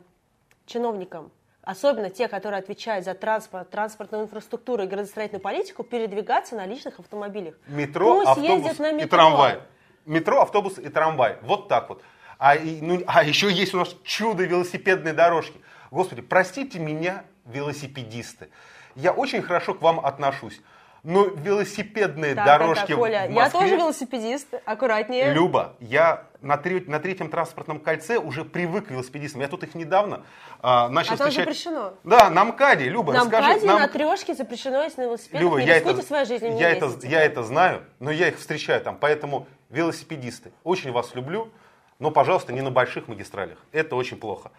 [0.68, 1.32] чиновникам
[1.68, 7.56] особенно те, которые отвечают за транспорт, транспортную инфраструктуру и градостроительную политику, передвигаться на личных автомобилях.
[7.68, 9.06] Метро, Пусть автобус на метро.
[9.06, 9.60] и трамвай.
[10.06, 11.38] Метро, автобус и трамвай.
[11.42, 12.02] Вот так вот.
[12.40, 15.60] А, ну, а еще есть у нас чудо велосипедной дорожки.
[15.92, 18.48] Господи, простите меня, велосипедисты.
[18.96, 20.62] Я очень хорошо к вам отношусь.
[21.04, 23.42] Но велосипедные так, дорожки так, так, Коля, в Москве...
[23.44, 25.34] я тоже велосипедист, аккуратнее.
[25.34, 29.42] Люба, я на, треть, на третьем транспортном кольце уже привык к велосипедистам.
[29.42, 30.24] Я тут их недавно
[30.62, 31.46] а, начал а встречать.
[31.46, 31.94] там запрещено?
[32.04, 33.48] Да, на МКАДе, Люба, на расскажи.
[33.48, 33.80] МКАДе нам...
[33.80, 35.42] на трешке запрещено есть на велосипедах.
[35.42, 38.82] Люба, не я это, своей жизнью, я, это, я это знаю, но я их встречаю
[38.82, 38.98] там.
[39.00, 41.52] Поэтому велосипедисты, очень вас люблю,
[42.00, 43.58] но, пожалуйста, не на больших магистралях.
[43.72, 44.52] Это очень плохо.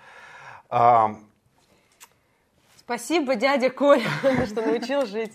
[0.68, 1.14] А,
[2.89, 4.09] Спасибо, дядя Коля,
[4.47, 5.32] что научил жить.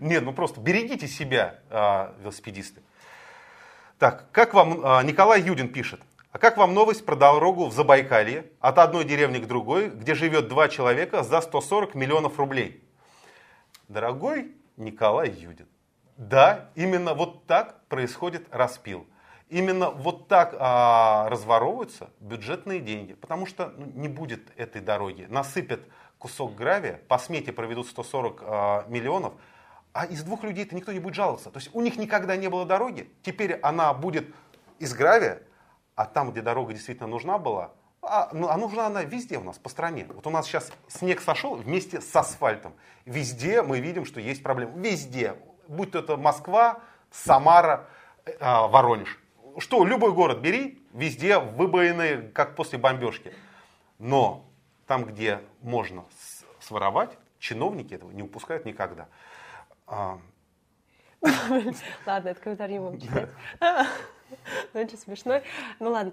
[0.00, 2.80] Нет, ну просто берегите себя, а, велосипедисты.
[3.98, 6.00] Так, как вам, а, Николай Юдин пишет,
[6.32, 10.48] а как вам новость про дорогу в Забайкалье от одной деревни к другой, где живет
[10.48, 12.82] два человека за 140 миллионов рублей?
[13.88, 15.68] Дорогой Николай Юдин,
[16.16, 19.06] да, именно вот так происходит распил.
[19.50, 25.26] Именно вот так а, разворовываются бюджетные деньги, потому что ну, не будет этой дороги.
[25.28, 25.82] Насыпят
[26.26, 29.34] кусок гравия, по смете проведут 140 а, миллионов,
[29.92, 31.52] а из двух людей-то никто не будет жаловаться.
[31.52, 34.34] То есть у них никогда не было дороги, теперь она будет
[34.80, 35.42] из гравия,
[35.94, 37.70] а там, где дорога действительно нужна была,
[38.02, 40.04] а, ну, а нужна она везде у нас, по стране.
[40.08, 42.72] Вот у нас сейчас снег сошел вместе с асфальтом.
[43.04, 44.80] Везде мы видим, что есть проблемы.
[44.80, 45.36] Везде.
[45.68, 46.80] Будь то это Москва,
[47.12, 47.86] Самара,
[48.24, 49.20] э, Воронеж
[49.58, 53.32] что, любой город бери, везде выбоины, как после бомбежки.
[53.98, 54.45] Но
[54.86, 56.04] там, где можно
[56.60, 59.08] своровать, чиновники этого не упускают никогда.
[59.86, 60.18] А,
[62.06, 63.30] ладно, это комментарий не будем читать.
[64.74, 65.42] Ну, очень смешной.
[65.78, 66.12] Ну ладно.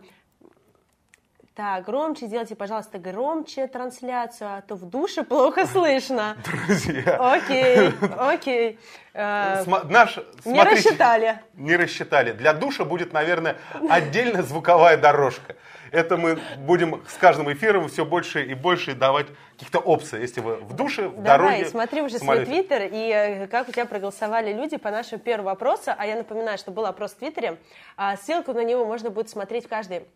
[1.56, 6.36] Так, громче сделайте, пожалуйста, громче трансляцию, а то в душе плохо слышно.
[6.44, 7.34] Друзья.
[7.34, 8.80] Окей, окей.
[9.14, 11.40] Э, наш, не смотрите, рассчитали.
[11.54, 12.32] Не рассчитали.
[12.34, 13.58] Для душа будет, наверное,
[13.88, 15.56] отдельная звуковая дорожка.
[15.94, 20.56] Это мы будем с каждым эфиром все больше и больше давать каких-то опций, если вы
[20.56, 21.66] в душе, в Давай, дороге.
[21.68, 25.92] смотри уже свой твиттер и э, как у тебя проголосовали люди по нашему первому вопросу.
[25.96, 27.60] А я напоминаю, что был опрос в твиттере.
[27.96, 30.08] А ссылку на него можно будет смотреть в каждой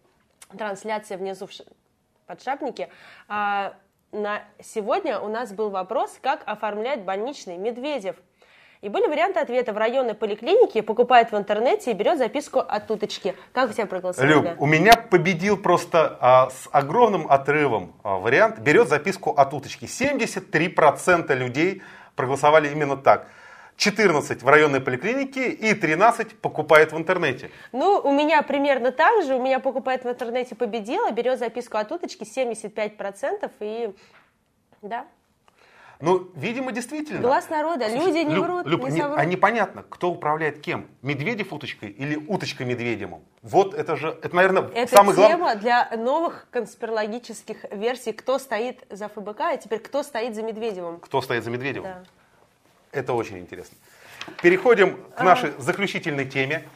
[0.57, 1.51] трансляции внизу в
[2.25, 2.89] подшапнике.
[3.27, 3.75] А
[4.11, 8.15] на сегодня у нас был вопрос, как оформлять больничный Медведев.
[8.81, 9.73] И были варианты ответа.
[9.73, 13.35] В районной поликлинике покупает в интернете и берет записку от уточки.
[13.51, 14.31] Как у тебя проголосовали?
[14.31, 18.59] Люб, у меня победил просто а, с огромным отрывом а, вариант.
[18.59, 19.85] Берет записку от уточки.
[19.85, 21.81] 73% людей
[22.15, 23.27] проголосовали именно так.
[23.77, 27.51] 14 в районной поликлинике и 13 покупает в интернете.
[27.71, 29.35] Ну, у меня примерно так же.
[29.35, 33.95] У меня покупает в интернете победила, берет записку от уточки 75% и
[34.81, 35.05] да.
[35.99, 37.21] Ну, видимо, действительно.
[37.21, 37.89] Глаз народа.
[37.89, 39.17] Слушай, Люди не Люб, врут, Люб, не соврут.
[39.17, 40.87] А непонятно, кто управляет кем?
[41.01, 43.15] Медведев уточкой или уточка медведем?
[43.41, 45.35] Вот это же, это, наверное, это самый главный...
[45.35, 48.13] тема для новых конспирологических версий.
[48.13, 50.99] Кто стоит за ФБК, а теперь кто стоит за Медведевым?
[50.99, 51.89] Кто стоит за Медведевым?
[51.89, 52.03] Да.
[52.91, 53.77] Это очень интересно.
[54.41, 55.61] Переходим к нашей ага.
[55.61, 56.67] заключительной теме.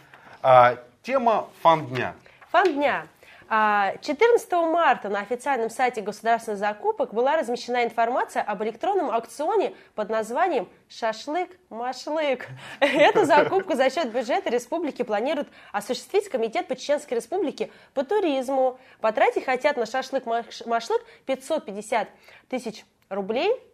[0.42, 2.16] А, тема фан дня.
[2.52, 3.06] Фан дня.
[3.52, 10.10] 14 а, марта на официальном сайте государственных закупок была размещена информация об электронном аукционе под
[10.10, 12.48] названием «Шашлык-машлык».
[12.80, 18.80] Эту закупку за счет бюджета республики планирует осуществить Комитет по Чеченской республике по туризму.
[19.02, 22.08] Потратить хотят на шашлык-машлык 550
[22.48, 23.52] тысяч рублей–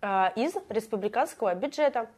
[0.00, 2.08] а, из республиканского бюджета.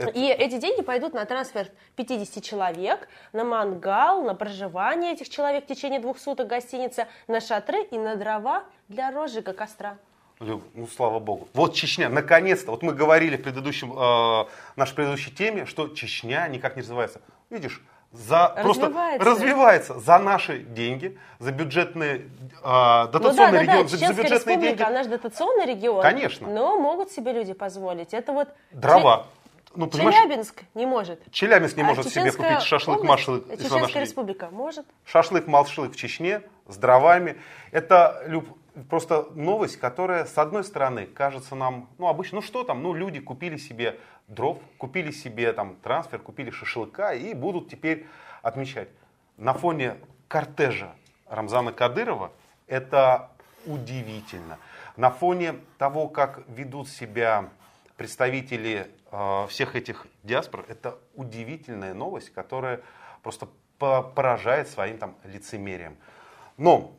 [0.00, 0.18] Это...
[0.18, 5.66] И эти деньги пойдут на трансфер 50 человек, на мангал, на проживание этих человек в
[5.66, 9.96] течение двух суток гостиница, на шатры и на дрова для розжига костра.
[10.40, 10.62] Ну,
[10.96, 11.48] слава богу.
[11.52, 12.70] Вот Чечня, наконец-то.
[12.70, 17.20] Вот мы говорили в предыдущем, э, нашей предыдущей теме, что Чечня никак не развивается.
[17.50, 17.82] Видишь,
[18.12, 19.18] за развивается.
[19.18, 22.30] просто развивается за наши деньги, за бюджетные
[22.62, 24.12] э, дотационные ну, да, регионы, да, да.
[24.14, 24.82] за бюджетные деньги.
[24.82, 26.02] Она же дотационный регион.
[26.02, 26.48] Конечно.
[26.48, 28.14] Но могут себе люди позволить.
[28.14, 29.26] Это вот дрова.
[29.74, 31.30] Ну, Челябинск не может.
[31.30, 33.56] Челябинск не а может себе купить шашлык-машлык.
[33.56, 34.84] Чеченская республика может.
[35.06, 37.36] Шашлык-малшлык в Чечне с дровами.
[37.70, 38.46] Это, Люб,
[38.88, 43.20] просто новость, которая, с одной стороны, кажется нам, ну, обычно, ну, что там, ну, люди
[43.20, 48.06] купили себе дров, купили себе там трансфер, купили шашлыка и будут теперь
[48.42, 48.88] отмечать.
[49.36, 49.96] На фоне
[50.26, 50.92] кортежа
[51.28, 52.32] Рамзана Кадырова
[52.66, 53.30] это
[53.66, 54.58] удивительно.
[54.96, 57.50] На фоне того, как ведут себя
[58.00, 62.80] представители э, всех этих диаспор, это удивительная новость, которая
[63.22, 63.46] просто
[63.78, 65.98] поражает своим там лицемерием.
[66.56, 66.92] Но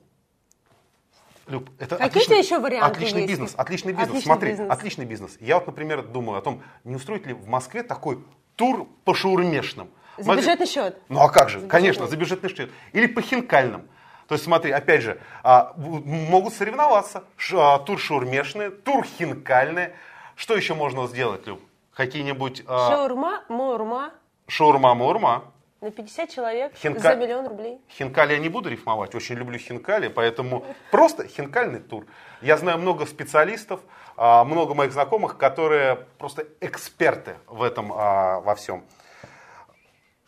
[1.47, 3.31] Люб, это Какие отличный, еще варианты отличный есть?
[3.31, 4.09] бизнес, отличный бизнес.
[4.09, 4.69] Отличный Смотри, бизнес.
[4.69, 5.37] отличный бизнес.
[5.39, 8.23] Я вот, например, думаю о том, не устроить ли в Москве такой
[8.55, 9.89] тур по шаурмешным.
[10.17, 11.01] За смотри, бюджетный счет.
[11.09, 12.69] Ну а как же, за конечно, за бюджетный счет.
[12.93, 13.87] Или по хинкальным.
[14.27, 17.23] То есть смотри, опять же, а, могут соревноваться.
[17.37, 19.93] Ш, а, тур шаурмешный, тур хинкальный.
[20.41, 21.61] Что еще можно сделать, Люб?
[21.93, 22.63] Какие-нибудь...
[22.65, 22.89] А...
[22.89, 24.11] Шаурма, мурма.
[24.47, 25.43] Шаурма, мурма.
[25.81, 26.99] На 50 человек Хинка...
[26.99, 27.79] за миллион рублей.
[27.87, 32.07] Хинкали я не буду рифмовать, очень люблю хинкали, поэтому просто хинкальный тур.
[32.41, 33.81] Я знаю много специалистов,
[34.17, 38.83] а, много моих знакомых, которые просто эксперты в этом а, во всем.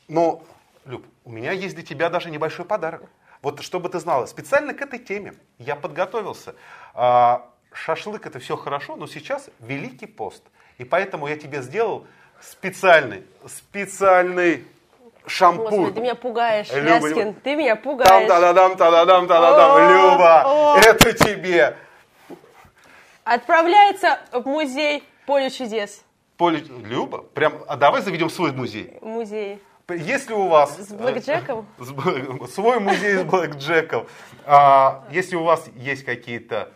[0.07, 0.43] Но,
[0.85, 3.01] Люб, у меня есть для тебя даже небольшой подарок.
[3.41, 6.53] Вот чтобы ты знала, специально к этой теме я подготовился.
[6.93, 10.43] А, шашлык это все хорошо, но сейчас Великий пост.
[10.77, 12.05] И поэтому я тебе сделал
[12.41, 14.65] специальный, специальный
[15.25, 15.69] шампунь.
[15.69, 18.09] Господи, ты меня пугаешь, Люба, Яскин, ты меня пугаешь.
[18.09, 19.27] Там, та-да-дам, та-да-дам.
[19.91, 21.75] Люба, это тебе.
[23.23, 26.03] Отправляется в музей Поле чудес.
[26.37, 26.59] Поле...
[26.83, 28.97] Люба, прям, а давай заведем свой музей.
[29.01, 29.61] Музей.
[29.89, 30.77] Если у вас...
[30.77, 31.65] С блэкджеком?
[31.79, 34.07] э, Свой музей с блэкджеком.
[34.45, 36.71] А, Если у вас есть какие-то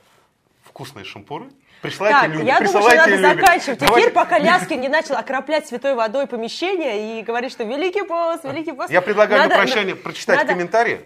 [0.77, 1.47] вкусные шампуры,
[1.81, 2.45] присылайте Так, люди.
[2.45, 3.21] я думаю, что надо люди.
[3.23, 8.03] заканчивать Давайте- эфир, пока Ляскин не начал окроплять святой водой помещение и говорит, что великий
[8.03, 8.91] пост, великий пост.
[8.91, 11.01] Я предлагаю на Надо- прощание прочитать надо- комментарии.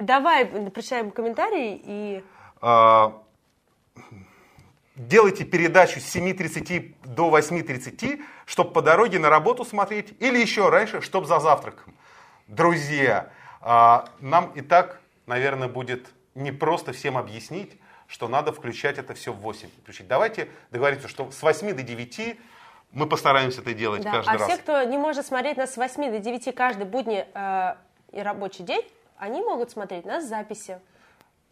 [0.00, 2.24] Давай прочитаем комментарии и...
[2.62, 3.12] А,
[4.96, 11.00] Делайте передачу с 7.30 до 8.30, чтобы по дороге на работу смотреть, или еще раньше,
[11.02, 11.94] чтобы за завтраком.
[12.48, 13.30] Друзья,
[13.62, 17.78] а, нам и так, наверное, будет непросто всем объяснить,
[18.10, 19.68] что надо включать это все в 8.
[19.82, 20.08] Включить.
[20.08, 22.36] Давайте договоримся, что с 8 до 9
[22.92, 24.10] мы постараемся это делать Да.
[24.10, 24.48] каждый А раз.
[24.48, 27.74] все, кто не может смотреть нас с 8 до 9 каждый будний э,
[28.12, 28.82] и рабочий день,
[29.16, 30.80] они могут смотреть нас в записи.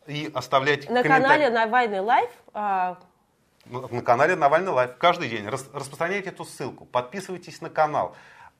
[0.08, 2.30] И оставлять На канале Навальный Live.
[2.54, 2.94] э,
[3.66, 5.46] на канале Навальный Live каждый день.
[5.46, 8.16] Рас- распространяйте эту ссылку, подписывайтесь на канал.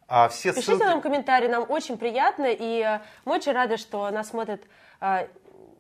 [0.07, 0.85] А все Пишите ссылки...
[0.85, 4.63] нам комментарии, нам очень приятно, и э, мы очень рады, что нас смотрят
[5.01, 5.27] э,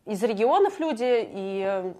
[0.05, 1.93] из регионов люди, и э,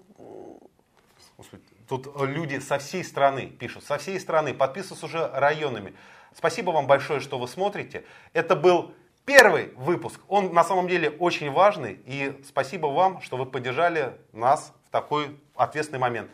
[1.39, 5.93] Господи, Тут люди со всей страны пишут, со всей страны, подписываются уже районами.
[6.35, 8.03] Спасибо вам большое, что вы смотрите.
[8.33, 10.19] Это был первый выпуск.
[10.27, 11.97] Он на самом деле очень важный.
[12.05, 16.29] И спасибо вам, что вы поддержали нас в такой ответственный момент.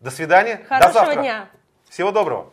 [0.00, 0.56] До свидания.
[0.56, 1.20] До хорошего завтра.
[1.22, 1.50] дня!
[1.88, 2.52] Всего доброго.